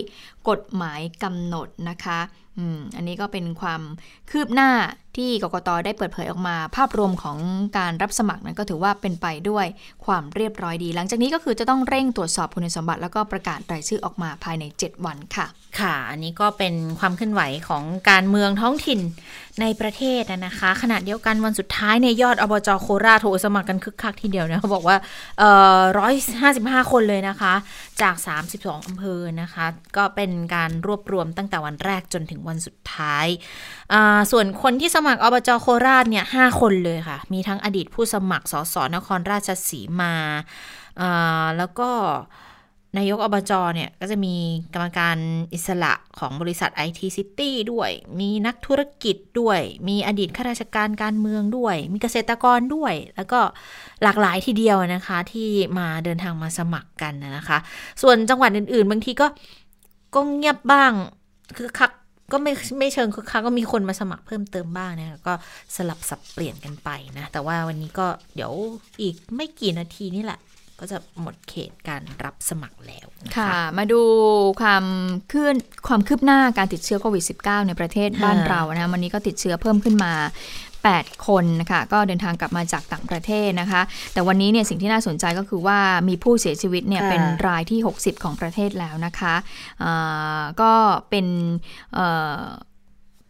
[0.49, 2.21] กฎหมายกำหนดนะคะ
[2.97, 3.83] อันนี้ก็เป็นความ
[4.31, 4.71] คืบหน้า
[5.17, 7.39] ที่กกตได้เปิดเผยออกมา ภาพรวมของ
[7.79, 9.67] การรับสมัครนั้นก็ถือว่าเป็นไปด้วย
[10.07, 15.47] ความเรียบร้อยดี หลังจากนี้ก็คือจะต้องเร่งตรวจสอบคุณสมบัติ แล้วก็ประกาศรายชื่อออกมาภายใน 7 วันค่ะ
[15.81, 19.01] ค่ะ อันนี้ก็เป็นความเคลื่อนไหวของการเมืองท้องถิ่น
[19.63, 24.97] ในประเทศนะคะ ขณะเดียวกันวันสุดท้ายในยอดอบจโคราชโทรสมัครกันคึกคักทีเดียวนะเขาบอกว่า
[25.39, 27.55] เอ่อร้อยห้าสิบห้าคนเลยนะคะ
[28.03, 28.15] จาก
[28.53, 41.91] 32อำเภอนะคะ ก็เป็นการรวบรวมตั้งแต่วันแรกจนถึงวันสุดท้ายาส่วนคนที่สมัครอบจโคราชเนี่ยห้าคนเลยค่ะ มีทั้งอดีตผู้สมัครสสนครราชสีมาาแล้วก็
[42.97, 44.35] นายกอบจเนี่ยก็จะมี
[44.75, 45.17] กรรมการ
[45.55, 53.41] อิสระของบริษัท IT City ด้วย มีนักธุรกิจด้วย มีอดีตข้าราชการการเมืองด้วย มีเกษตรกรด้วย แล้วก็
[54.03, 57.59] หลากหลายทีเดียวนะคะที่มาเดินทางมาสมัครกันนะคะ
[58.03, 59.27] ส่วนจังหวัดอื่นๆ บางทีก็
[60.15, 60.93] ก็เงียบบ้าง
[61.57, 61.93] คือคัก
[62.33, 65.35] ก็ไม่ไม่เชิงคือคักก็มีคนมาสมัครเพิ่มเติมบ้างนะคะก็
[65.77, 68.53] สลับสับเปลี่ยนกันไปนะ แต่ว่าวันนี้ก็เดี๋ยว
[69.01, 70.39] อีกไม่กี่นาทีนี่แหละ
[70.81, 74.01] ก็จะหมดเขตการรับสมัครแล้วนค่ะ มาดู
[74.63, 74.85] ความ
[75.29, 75.57] เคลื่อน
[75.89, 80.13] ความคืบหน้าการติดเชื้อโควิด -19 ในประเทศบ้านเรานะวันนี้ก็ติดเชื้อเพิ่มขึ้นมา
[80.71, 89.35] 8 คนนะคะก็เดินทางกลับมาจากต่างประเทศนะคะ แต่วันนี้เนี่ยสิ่งที่น่าสนใจก็คือว่ามีผู้เสียชีวิตเนี่ยค่ะเป็นรายที่ 60 ของประเทศแล้วนะคะ
[89.83, 90.73] อ่าก็
[91.11, 91.27] เป็น
[91.95, 92.07] เอ่
[92.39, 92.41] อ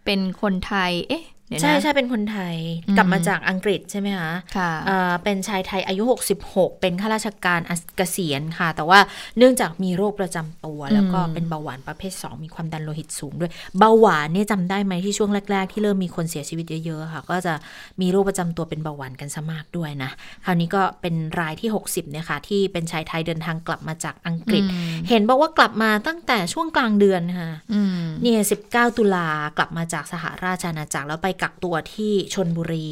[0.05, 2.57] เป็นคนไทยเอ๊ะเดี๋ยวนะ ใช่ใช่เป็นคนไทย
[2.89, 6.03] อืมกลับมาจากอังกฤษใช่ไหมคะค่ะเอ่อเป็นชายไทยอายุ
[6.45, 7.61] 66 เป็นข้าราชการ
[7.97, 8.99] เกษียณค่ะ แต่ว่า
[9.39, 17.55] เนื่องจากมีโรคประจำตัว แล้วก็อืมเป็นเบาหวานประเภท 2 มีความดันโลหิตสูงด้วย เบาหวานเนี่ยจำได้ไหมที่ช่วงแรก ๆ ที่เริ่มมีคนเสียชีวิตเยอะๆค่ะ ก็จะ
[18.01, 20.11] มีโรคประจำตัวเป็นเบาหวานกันซะมากด้วยนะ
[20.45, 24.63] คราวนี้ก็เป็นรายที่ 60เนี่ยค่ะที่เป็นชายไทยเดินทางกลับมาจากอังกฤษ
[25.09, 28.41] เห็นบอกว่ากลับมาตั้งแต่ช่วงกลางเดือนค่ะอืมเนี่ย
[28.71, 29.29] 19 ตุลา
[29.59, 32.91] กลับมาจากสหราชอาณาจักรแล้วไปกักตัวที่ชนบุรี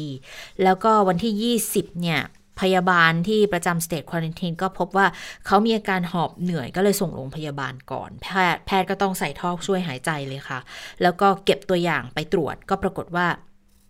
[0.63, 2.21] แล้วก็วันที่ 20 เนี่ย
[2.61, 5.07] พยาบาลที่ประจำสเตทควอนตินก็พบว่า
[5.45, 10.59] เขามีอาการหอบเหนื่อยก็เลยส่งโรงพยาบาลก่อน แพทย์แพทย์ก็ต้องใส่ท่อช่วยหายใจเลยค่ะ
[11.01, 13.27] แล้วก็เก็บตัวอย่างไปตรวจก็ปรากฏว่า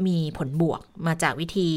[0.08, 1.70] มีผลบวกมาจากวิธี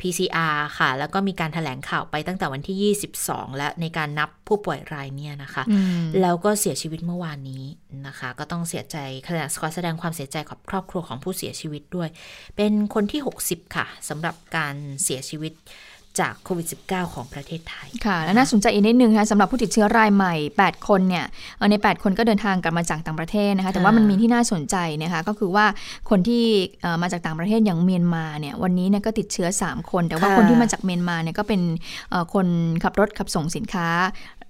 [0.00, 7.64] PCR ค่ะ แล้วก็มีการถแถลงข่าวไปตั้งแต่วันที่ 22 และในการนับผู้ป่วยรายเนี่ยนะคะอืมแล้วก็เสียชีวิตเมื่อวานนี้
[8.06, 8.96] นะคะ ก็ต้องเสียใจ
[9.26, 12.08] ขณะขอแสดงความเสียใจกับครอบครัวของผู้เสียชีวิตด้วย
[12.56, 15.52] เป็นคนที่ 60 ค่ะสำหรับการเสียชีวิต
[16.20, 21.24] จากโควิด -19 ของประเทศไทย ค่ะ และน่าสนใจอีกนิดนึงนะคะสำหรับผู้ติดเชื้อรายใหม่ 8 คนเนี่ย
[21.56, 25.66] เอ่อใน 8 คนก็เดินทางกลับมาจากต่างประเทศนะคะ แต่ว่ามันมีที่น่าสนใจนะคะ ก็คือว่า
[26.10, 26.44] คนที่
[26.82, 31.60] เอ่อมาจากต่างประเทศอย่างเมียนมาเนี่ยวันนี้เนี่ยก็ติดเชื้อ 3 คน แต่ว่าค่ะคนที่มาจากเมียนมาเนี่ยก็เป็น
[32.10, 32.46] เอ่อคน
[32.84, 33.88] ขับรถขับส่งสินค้า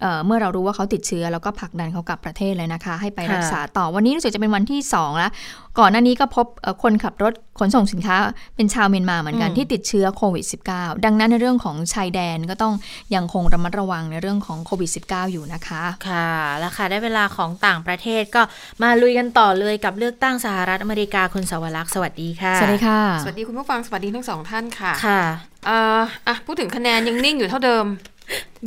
[0.01, 5.31] เอ่อเมื่อเรารู้ว่าเขาติดเชื้อแล้วก็ผลักดันเขากลับประเทศเลยนะคะ ให้ไปรักษาต่อวันนี้รู้สึกจะเป็นวันที่2แล้ว
[5.79, 8.17] ก่อนหน้านี้ก็พบเอ่อคนขับรถขนส่งสินค้า
[8.57, 12.75] เป็นชาวเมียนมาเหมือนกันอืมที่ติดเชื้อโควิด -19 ดังนั้นในเรื่องของชายแดนก็ต้อง
[13.15, 18.43] ยังคงระมัดระวังในเรื่องของโควิด -19 อยู่นะคะ ค่ะแล้วค่ะได้เวลาของต่างประเทศก็
[18.83, 25.23] มาลุยกันต่อเลยกับเลือกตั้งสหรัฐอเมริกาคุณสวรักษ์สวัสดีค่ะสวัสดีค่ะ สวัสดีคุณผู้ฟังสวัสดีทั้งสองท่านค่ะค่ะ
[25.67, 27.85] เอ่ออะพูดถึงคะแนนยังนิ่งอยู่เท่าเดิม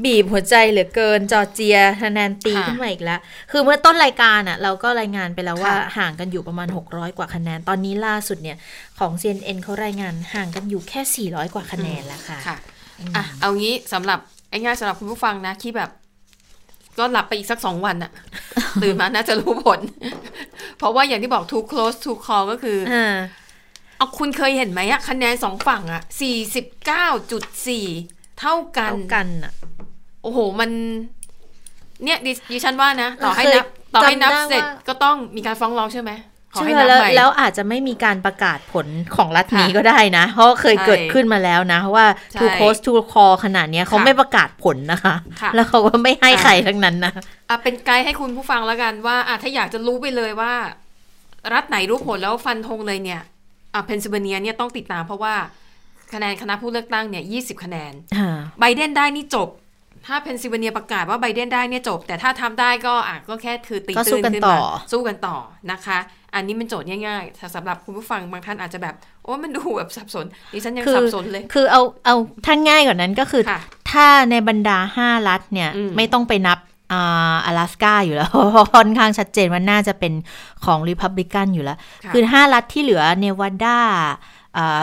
[0.03, 3.19] บีบหัวใจเหลือเกินจอร์เจียคะแนนตีค่ะขึ้นมาอีกแล้ว
[3.51, 8.57] คือเมื่อต้นรายการอะ เราก็รายงานไปแล้วว่าค่ะห่างกันอยู่ประมาณ 600 กว่าคะแนน ตอนนี้ล่าสุดเนี่ย
[8.99, 12.57] ของ CNN เขารายงานห่างกันอยู่แค่ 400 กว่าคะแนนแล้วค่ะค่ะ
[13.15, 15.89] อะ เอางี้สำหรับไอ้ง่ายสำหรับคุณผู้ฟังนะที่แบบ
[16.97, 18.11] ก็หลับไปอีกสักสองวันอะ
[18.81, 19.79] ตื่นมาน่าจะรู้ผล
[20.77, 23.15] เพราะว่าอย่างที่บอก too close to call ก็คืออ่า
[23.97, 27.87] เอาคุณเคยเห็นไหมอะคะแนนสองฝั่งอะสี่สิบเก้าจุดสี่
[28.39, 29.53] เท่ากันเท่ากันอะ
[30.23, 30.69] โอ้โหมัน
[32.03, 36.11] เนี่ยดิดิฉันว่านะต่อให้เคยนับต่อให้นับจำได้เสร็จว่าก็ต้องมีการฟ้องร้องใช่ไหม
[36.53, 47.13] ขอใช่ให้ไหมนับแล้วใหม่แล้วอาจจะไม่มีการประกาศผลของรัฐนี้ค่ะก็ได้นะ เพราะเคยใช่เกิดขึ้นมาแล้วนะเพราะว่าใช่ too close to call ขนาดเนี้ยเขาค่ะไม่ประกาศผลนะคะค่ะแล้วเขาก็ไม่ให้อ่าใครทั้งนั้นนะ
[47.49, 50.53] อะเป็นไกด์ให้คุณผู้ฟังแล้วกันว่าอะถ้าอยากจะรู้ไปเลยว่า
[51.53, 53.21] รัฐไหนรู้ผลแล้วฟันธงเลยเนี่ย
[53.73, 55.35] อะเพนซิลเวเนียเนี่ยต้องติดตามเพราะว่า
[56.13, 57.93] คะแนนคณะผู้เลือกตั้งเนี่ยยี่สิบคะแนน
[58.59, 59.49] ไบเดนได้นี่จบ
[60.05, 65.37] ถ้าเพนซิลเวเนียประกาศว่าไบเดนได้เนี่ยจบ แต่ถ้าทรัมป์ได้ก็อะก็แค่คือตีตื้นขึ้นมาก็สู้กันต่อสู้กันต่อ
[65.71, 65.97] นะคะ
[66.33, 73.59] อันนี้เป็นโจทย์ง่ายๆแต่สำหรับคุณผู้ฟังบางท่านอาจจะแบบ โอ้มันดูแบบสับสนดิฉันยังคือสับสนเลย คือเอาเอาท่านง่ายกว่านั้นก็คือค่ะ
[73.91, 76.59] ถ้าในบรรดาห้ารัฐเนี่ยอืมไม่ต้องไปนับ
[76.93, 80.13] อ่าอะแลสกาอยู่แล้วเพราะค่อนข้างชัดเจนว่าน่าจะเป็น
[80.65, 84.09] ของริพับลิกันอยู่แล้วค่ะคือห้ารัฐที่เหลือเนวาดาอ่า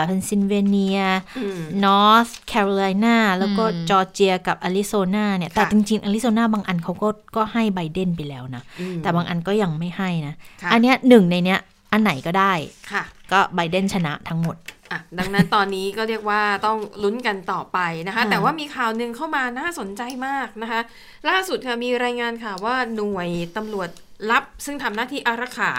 [0.05, 0.99] เพนซิลเวเนีย
[1.37, 11.59] อืมนอร์ทแคโรไลนาแล้วก็อืมจอร์เจียกับอาริโซนาเนี่ย แต่ค่ะจริงๆอาริโซนาบางอันเขาก็ก็ให้ไบเดนไปแล้วนะอืมแต่บางอันก็ยังไม่ให้นะค่ะอันเนี้ยหนึ่งในเนี้ย
[11.91, 12.53] อันไหนก็ได้
[12.91, 14.55] ค่ะ ก็ไบเดนชนะทั้งหมด
[14.91, 20.81] อะดังนั้นตอนนี้ก็เรียกว่าต้องลุ้นกันต่อไปนะคะค่ะแต่ว่ามีข่าวหนึ่งเข้ามาน่าสนใจมากนะคะ
[21.29, 23.89] ล่าสุดค่ะมีรายงานข่าวว่าหน่วยตำรวจ
[24.31, 25.71] ลับ ซึ่งทำหน้าที่อารักขา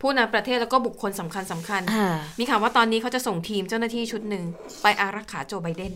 [0.00, 4.44] ผู้นำประเทศแล้วก็บุคคลสำคัญสำคัญอ่ามีข่าวว่าตอนนี้เขาจะส่งทีมเจ้าหน้าที่ชุดหนึ่ง
[4.82, 5.94] ไปอารักขาโจไบเดน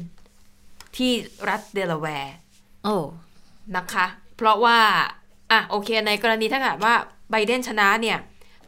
[0.97, 1.13] ที่
[1.49, 2.35] รัฐเดลาแวร์
[2.85, 2.97] โอ้
[3.77, 4.79] นะคะ เพราะว่า
[5.51, 6.95] อะโอเค ในกรณีถ้าเกิดว่า
[7.31, 8.19] ไบเดนชนะเนี่ย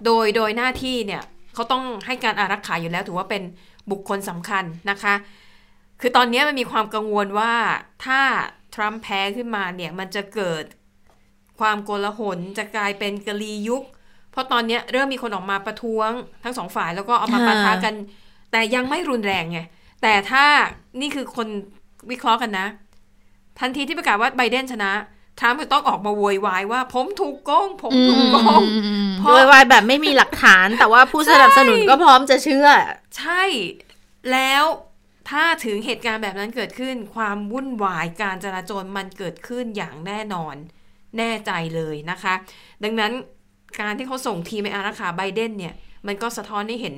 [0.04, 1.22] โดยโดยหน้าที่เนี่ย
[1.54, 3.42] เขาต้องให้การอารักขาอยู่แล้ว ถือว่าเป็น
[3.90, 5.14] บุคคลสำคัญนะคะ
[6.00, 7.54] คือตอนนี้มันมีความกังวลว่า
[8.04, 8.20] ถ้า
[8.74, 10.64] ทรัมป์แพ้ขึ้นมาเนี่ยมันจะเกิด
[11.60, 13.82] ความโกลาหลจะกลายเป็นกะลียุค
[14.36, 16.10] เพราะตอนนี้เริ่มมีคนออกมาประท้วง
[16.44, 17.94] ทั้งสองฝ่ายแล้วก็เอามาค่ะปะทะกัน
[18.52, 19.58] แต่ยังไม่รุนแรงไง
[20.02, 20.44] แต่ถ้า
[21.00, 21.48] นี่คือคน
[22.10, 22.66] วิเคราะห์กันนะ
[23.58, 24.92] ทันทีที่ประกาศว่าไบเดนชนะ
[25.38, 28.62] ทรัมป์จะต้องออกมาโวยวายว่า ผมถูกโกง ผมถูกโกง
[29.18, 32.68] เพราะโดยวายแบบไม่มีหลักฐาน แต่ว่าผู้สนับสนุนก็พร้อมจะเชื่อ
[33.18, 33.42] ใช่
[34.32, 34.64] แล้ว
[35.30, 40.54] ถ้าถึงเหตุการณ์แบบนั้นเกิดขึ้น ความวุ่นวายการจราจรมันเกิดขึ้นอย่างแน่นอน
[41.18, 42.34] แน่ใจเลยนะคะ
[42.84, 43.12] ดังนั้น
[43.80, 45.74] การที่เขาส่งทีมไปอารักขาไบเดนเนี่ย
[46.06, 46.96] มันก็สะท้อนให้เห็น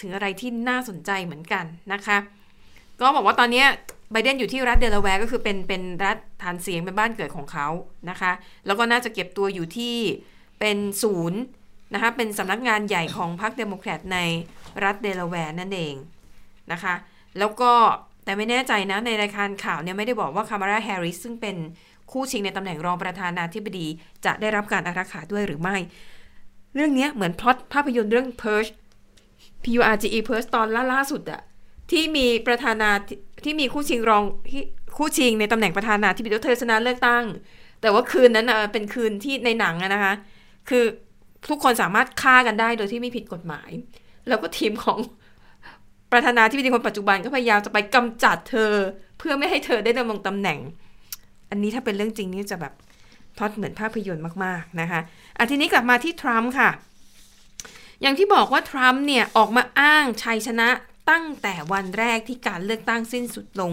[0.00, 2.16] ถึงอะไรที่น่าสนใจเหมือนกันนะคะ
[3.00, 3.64] ก็บอกว่าตอนนี้
[4.12, 7.68] ไบเดนอยู่ที่รัฐเดลาแวร์ก็คือเป็นเป็นรัฐฐานเสียงเป็นบ้านเกิดของเขา
[8.10, 8.32] นะคะ
[8.66, 9.96] แล้วก็น่าจะเก็บตัวอยู่ที่
[10.60, 11.40] เป็นศูนย์
[11.94, 14.18] นะคะ เป็นสำนักงานใหญ่ของพรรคเดโมแครตใน
[14.84, 15.94] รัฐเดลาแวร์นั่นเอง
[16.72, 16.94] นะคะ
[17.38, 17.72] แล้วก็
[18.24, 21.56] แต่ไม่แน่ใจนะในรายการข่าวเนี่ยไม่ได้บอกว่าคามาลาแฮร์ริสซึ่งเป็น
[22.12, 23.86] คู่ชิงในตำแหน่งรองประธานาธิบดี
[24.24, 25.76] จะได้รับการอารักขาด้วยหรือไม่
[26.74, 28.70] เรื่องนี้เหมือนพล็อตภาพยนตร์เรื่อง Purge
[29.62, 31.40] P U R G E Purge ตอนล่าล่าสุดอะ
[31.90, 34.62] ที่มีประธานาธิที่มีคู่ชิงรองที่
[34.96, 37.24] คู่ชิงในตำแหน่งประธานาธิบดีเธอชนะเลือกตั้ง
[37.80, 40.12] แต่ว่าคืนนั้นเป็นคืนที่ในหนังอะนะคะ
[40.68, 40.84] คือ
[41.48, 43.70] ทุกคนสามารถฆ่ากันได้โดยที่ไม่ผิดกฎหมาย
[44.28, 44.98] แล้วก็ทีมของ
[46.12, 48.72] ประธานาธิบดีคนปัจจุบันก็พยายามจะไปกำจัดเธอ
[49.18, 50.58] เพื่อไม่ให้เธอได้ดำรงตำแหน่ง
[51.50, 52.72] อันนี้ถ้าเป็นเรื่องจริงนี่จะแบบ
[53.36, 55.00] พล็อตเหมือนภาพยนตร์มากๆนะคะ
[55.38, 56.70] อะทีนี้กลับมาที่ทรัมป์ค่ะ
[58.02, 60.68] อย่างที่บอกว่าทรัมป์เนี่ยออกมาอ้างชัยชนะ
[61.10, 63.72] ตั้งแต่วันแรกที่การเลือกตั้งสิ้นสุดลง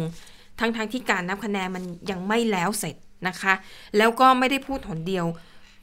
[0.60, 2.96] ทั้งๆทที่การนับคะแนนมันยังไม่แล้วเสร็จ
[3.28, 3.54] นะคะ
[3.98, 5.26] แล้วก็ไม่ได้พูดหนเดียว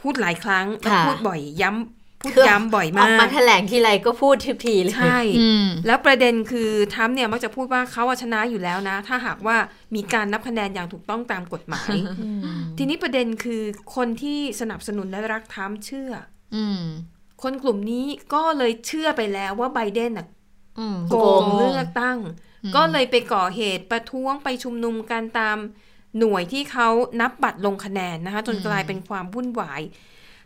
[0.00, 9.56] พูดหลายครั้งแล้วพูดบ่อยย้ำ พูดคือย้ำบ่อยอมาอกมากแถลงทีไรก็พูดทุกทีเลย ใช่อืมแล้วประเด็นคือทรัมป์เนี่ยมักจะพูดว่าเขาอะชนะอยู่แล้วนะ ถ้าหากว่า
[9.94, 11.94] มีการนับคะแนนอย่างถูกต้องตามกฎหมาย
[12.78, 13.62] ทีนี้ประเด็นคือ
[13.96, 16.12] คนที่สนับสนุนและรักทรัมป์เชื่อ
[16.56, 16.82] อืม
[17.42, 20.26] คนกลุ่มนี้ก็เลยเชื่อไปแล้วว่าไบเดนน่ะ
[20.78, 22.18] อืมโกงเลือกตั้ง
[22.76, 25.58] ก็เลยไปก่อเหตุประท้วงไปชุมนุมกันตาม
[26.18, 26.88] หน่วยที่เขา
[27.20, 29.82] นับบัตรลงคะแนนนะคะ จนกลายเป็นความวุ่นวาย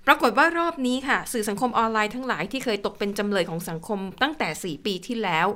[0.06, 5.46] ปรากฏว่ารอบนี้ค่ะ สื่อสังคมออนไลน์ทั้งหลายที่เคยตกเป็นจำเลยของสังคมตั้งแต่ 4 ปีที่แล้ว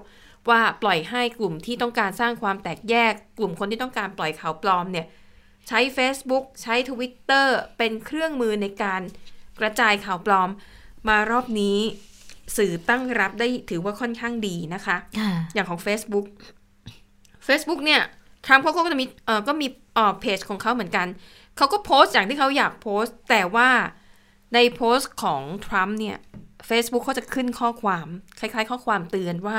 [0.49, 5.07] ว่าปล่อยให้กลุ่มที่ต้องการสร้างความแตกแยก กลุ่มคนที่ต้องการปล่อยข่าวปลอมเนี่ย
[5.69, 7.47] ใช้ Facebook ใช้ Twitter
[7.79, 9.03] เป็นเครื่องมือในการ
[9.61, 10.51] กระจายข่าวปลอม
[11.09, 11.79] มารอบนี้
[12.57, 16.27] สื่อตั้งรับได้ถือว่าค่อนข้างดีนะคะค่ะอย่างของ Facebook
[17.47, 18.01] Facebook เนี่ย
[18.47, 21.07] ทรัมป์เขาก็จะมีเอ่อก็มีเอ่อเพจของเขาเหมือนกัน
[21.57, 23.69] เขาก็โพสต์อย่างที่เขาอยากโพสต์ แต่ว่า
[24.55, 26.17] ในโพสต์ของทรัมป์เนี่ย
[26.69, 28.07] Facebook เขาจะขึ้นข้อความ
[28.39, 29.59] คล้าย ๆ ข้อความเตือนว่า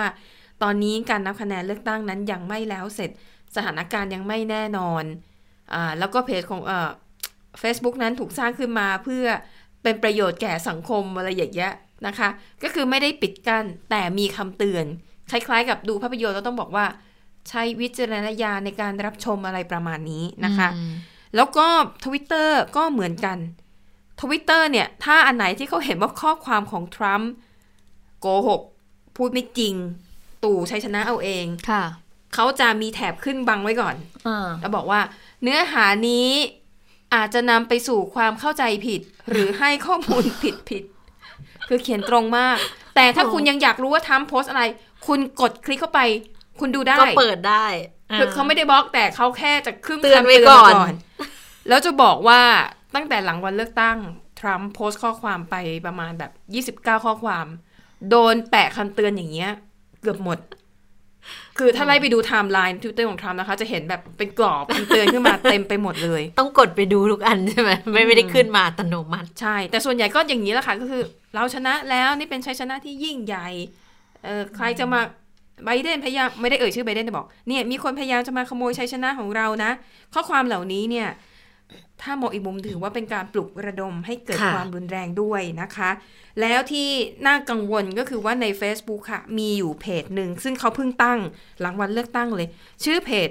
[0.64, 3.10] ตอนนี้การนับคะแนนเลือกตั้งนั้นยังไม่แล้วเสร็จ
[3.56, 5.04] สถานการณ์ยังไม่แน่นอน
[5.74, 6.90] อ่าแล้วก็เพจของเอ่อ
[7.62, 9.26] Facebook นั้นถูกสร้างขึ้นมาเพื่อ
[9.84, 11.72] เป็นประโยชน์แก่สังคมอะไรอย่างเงี้ย
[12.08, 12.30] นะคะ
[12.64, 14.86] ก็คือไม่ได้ปิดกั้นแต่มีคำเตือน
[15.32, 16.86] คล้าย ๆ กับดูภาพยนตร์เราต้องบอกว่า
[17.50, 20.70] ใช้วิจารณญาณในการรับชมอะไรประมาณนี้นะคะ
[21.36, 21.68] แล้วก็
[22.06, 23.38] Twitter ก็เหมือนกัน
[24.20, 27.32] Twitter เนี่ย ถ้าอันไหนที่เขาเห็นว่าข้อความของทรัมป์
[28.20, 28.62] โกหก
[29.16, 29.76] พูดไม่จริง
[30.44, 31.84] ตู่ชัยชนะเอาเองค่ะ
[32.34, 33.96] เขาจะมีแถบขึ้นบังไว้ก่อน
[34.28, 35.00] อ่าแล้วบอกว่า
[35.44, 36.30] เนื้อหานี้
[37.14, 40.84] อาจจะนำไปสู่ความเข้าใจผิด หรือให้ข้อมูลผิดผิด
[41.68, 42.58] คือเขียนตรงมาก
[42.96, 44.64] แต่ถ้าคุณยังอยากรู้ว่าทรัมป์โพสต์อะไร
[45.08, 46.02] คุณกดคลิกเข้าไป
[46.60, 47.66] คุณดูได้ ก็เปิดได้
[48.20, 50.92] คือเขาไม่ได้บล็อกแต่เขาแค่จะขึ้นเตือนไว้คำก่อนมา
[51.70, 52.42] แล้วจะบอกว่า
[52.98, 53.98] ตั้งแต่หลังวันเลือกตั้ง
[54.40, 56.32] ทรัมป์โพสต์ข้อความไปประมาณแบบ
[56.84, 57.46] 29 ข้อความ
[58.10, 59.52] โดนแปะคำเตือนอย่างเงี้ย
[60.02, 60.40] เกือบหมด
[61.58, 71.04] คือถ้าไล่ไปดูไทม์ไลน์ทวิตเตอร์ของทรัมป์นะคะ จะเห็นแบบเป็นกรอบคำเตือนขึ้นมาเต็มไปหมดเลย ต้องกดไปดูทุกอันใช่ไหมไม่ไม่ได้ขึ้นมาอัตโนมัติ ใช่ แต่ส่วนใหญ่ก็อย่างนี้แหละค่ะ ก็คือ
[71.36, 73.48] เราชนะแล้วนี่เป็นชัยชนะที่ยิ่งใหญ่
[74.24, 75.02] เออใครจะมา
[75.66, 79.72] ไบเดนพยายามไม่ได้เอ่ยชื่อไบเดนแต่บอกเนี่ยมีคนพยายามจะมาขโมยชัยชนะของเรานะ
[80.14, 81.08] ข้อความเหล่านี้เนี่ย
[82.02, 85.90] ถ้ามองอีกมุมถือว่าเป็นการปลุกระดมให้เกิดค่ะความรุนแรงด้วยนะคะ
[86.42, 86.90] แล้วที่
[87.26, 91.20] น่ากังวลก็คือว่าใน Facebook ค่ะ มีอยู่เพจหนึ่ง ซึ่งเขาเพิ่งตั้ง
[91.62, 92.48] หลังวันเลือกตั้งเลย
[92.84, 93.30] ชื่อเพจ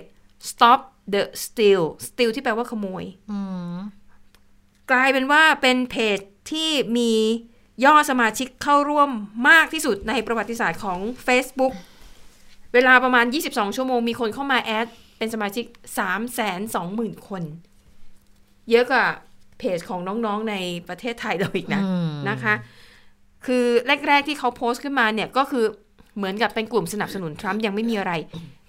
[0.50, 0.80] stop
[1.12, 3.38] the steal steal ที่แปลว่าขโมยอื
[3.74, 3.76] ม
[4.90, 6.18] กลายเป็นว่าเป็นเพจ
[6.50, 7.12] ที่มี
[7.84, 9.10] ยอดสมาชิกเข้าร่วม
[9.48, 11.72] มากที่สุดในประวัติศาสตร์ของ Facebook
[12.74, 14.86] เวลาประมาณ 22 ชั่วโมงมีคนเข้ามาแอด
[15.18, 15.64] เป็นสมาชิก
[15.96, 16.08] 3 2
[16.38, 17.42] 0 0 0 0 คน
[18.70, 19.06] เยอะกว่า
[19.58, 20.54] เพจของน้องๆใน
[20.88, 22.54] ประเทศไทยเราอีกนะอืมนะคะ
[23.46, 23.64] คือ
[24.08, 25.64] แรก ๆ ที่เขาโพสต์ขึ้นมาเนี่ยก็คือ
[26.16, 28.12] เหมือนกับเป็นกลุ่มสนับสนุนทรัมป์ยังไม่มีอะไร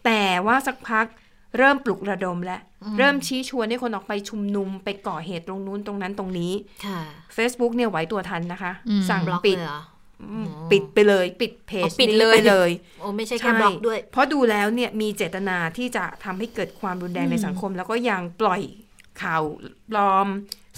[0.06, 1.06] แต่ว่าสักพัก
[1.58, 2.62] เริ่มปลุกระดมแล้ว
[2.98, 6.52] เริ่มชี้ชวนให้คนออกไปชุมนุมไปก่อเหตุตรงนู้นตรงนั้นตรงนี้
[6.86, 7.00] ค่ะ
[7.38, 9.82] Facebook เนี่ยไหวตัวทันนะคะอืมสั่งบล็อกปิดเลยเหรอ
[10.24, 12.70] อืมปิดไปเลย ปิดเพจอ๋อปิดนี้เลยไปเลย
[13.00, 18.62] โอ้ไม่ใช่แค่บล็อกด้วย เพราะดูแล้วเนี่ยมีเจตนาที่จะทำให้เกิดความรุนแรงในสังคม แล้วก็ยังปล่อย
[19.24, 19.42] ข่าว
[19.92, 20.28] ปลอม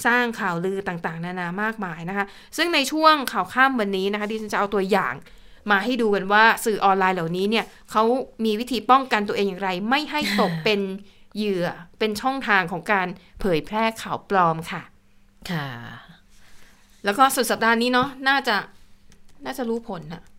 [0.06, 2.26] สร้างข่าวลือต่างๆ นานามากมายนะคะ
[2.58, 5.14] ซึ่งในช่วงข่าวข้ามวันนี้นะคะดิฉันจะเอาตัวอย่าง
[5.72, 8.04] มาให้ดูกันว่าสื่อออนไลน์เหล่านี้เนี่ยเขา
[8.46, 10.80] มีวิธีป้องกันตัวเองอย่างไร ไม่ให้ตกเป็น
[11.36, 11.68] เหยื่อ
[12.00, 13.08] เป็นช่องทางของการ
[13.40, 14.82] เผยแพร่ข่าวปลอมค่ะ
[15.52, 15.68] ค่ะ
[17.06, 18.56] แล้วก็สุดสัปดาห์นี้เนาะน่าจะ
[19.46, 20.24] น่าจะรู้ผลนะ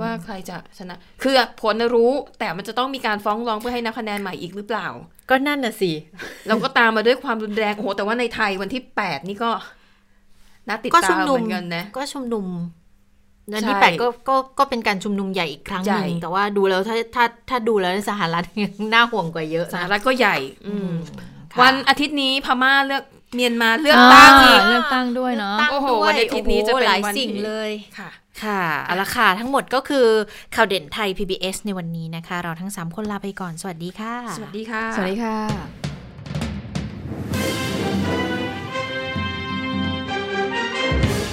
[0.00, 4.86] ว่าใครจะชนะ คือผลน่ะรู้แต่มันจะต้องมีการฟ้องร้องเพื่อให้นับคะแนนใหม่อีกหรือเปล่า
[5.30, 5.92] ก็นั่นน่ะสิ
[6.48, 9.50] เราก็ตามมาด้วยความรุนแรงโอ้โหแต่ว่าในไทยวันที่แปดนี่ก็
[10.68, 12.46] น่าติดก็ตาชุมมนุเหมมือนกันนะก็ชุมนุม
[13.52, 20.36] วันใช่ที่แปดก็ก็ก็เป็นการชุมนุมใหญ่อีกครั้งหนึ่งใหญ่แต่ว่าดูแล้วถ้าถ้าถ้าดูแล้วสหรัฐยังน่าห่วงกว่าเยอะสหนะรัฐก็ใหญ่
[20.66, 20.90] อืม
[21.52, 28.10] ค่ะวันอาทิตย์นี้พม่าเลือกเมียนมาเลือกตั้งอีกเลือกตั้งด้วยเนาะโอ้โหวันอาทิตย์นี้จะเป็นหลายวันสิ่งที่เลยค่ะ
[28.44, 30.06] ค่ะเอาละค่ะ ทั้งหมดก็คือ
[30.54, 35.36] ข่าวเด่นไทย PBS ในวันนี้นะคะ เราทั้ง 3 คนลาไปก่อน สวัสดีค่ะ สวัสดีค่ะ สวัสดีค่ะ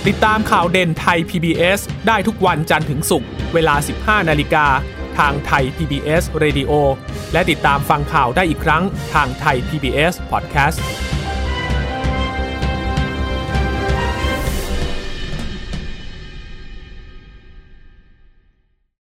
[0.07, 3.75] ติดตามข่าวเด่นไทย PBS ได้ทุกวันจันทร์ถึงศุกร์เวลา
[4.23, 4.65] 15 นาฬิกา
[5.17, 6.71] ทางไทย PBS Radio
[7.33, 8.83] และติดตามฟังข่าวได้อีกครั้ง
[9.13, 10.79] ทางไทย PBS Podcast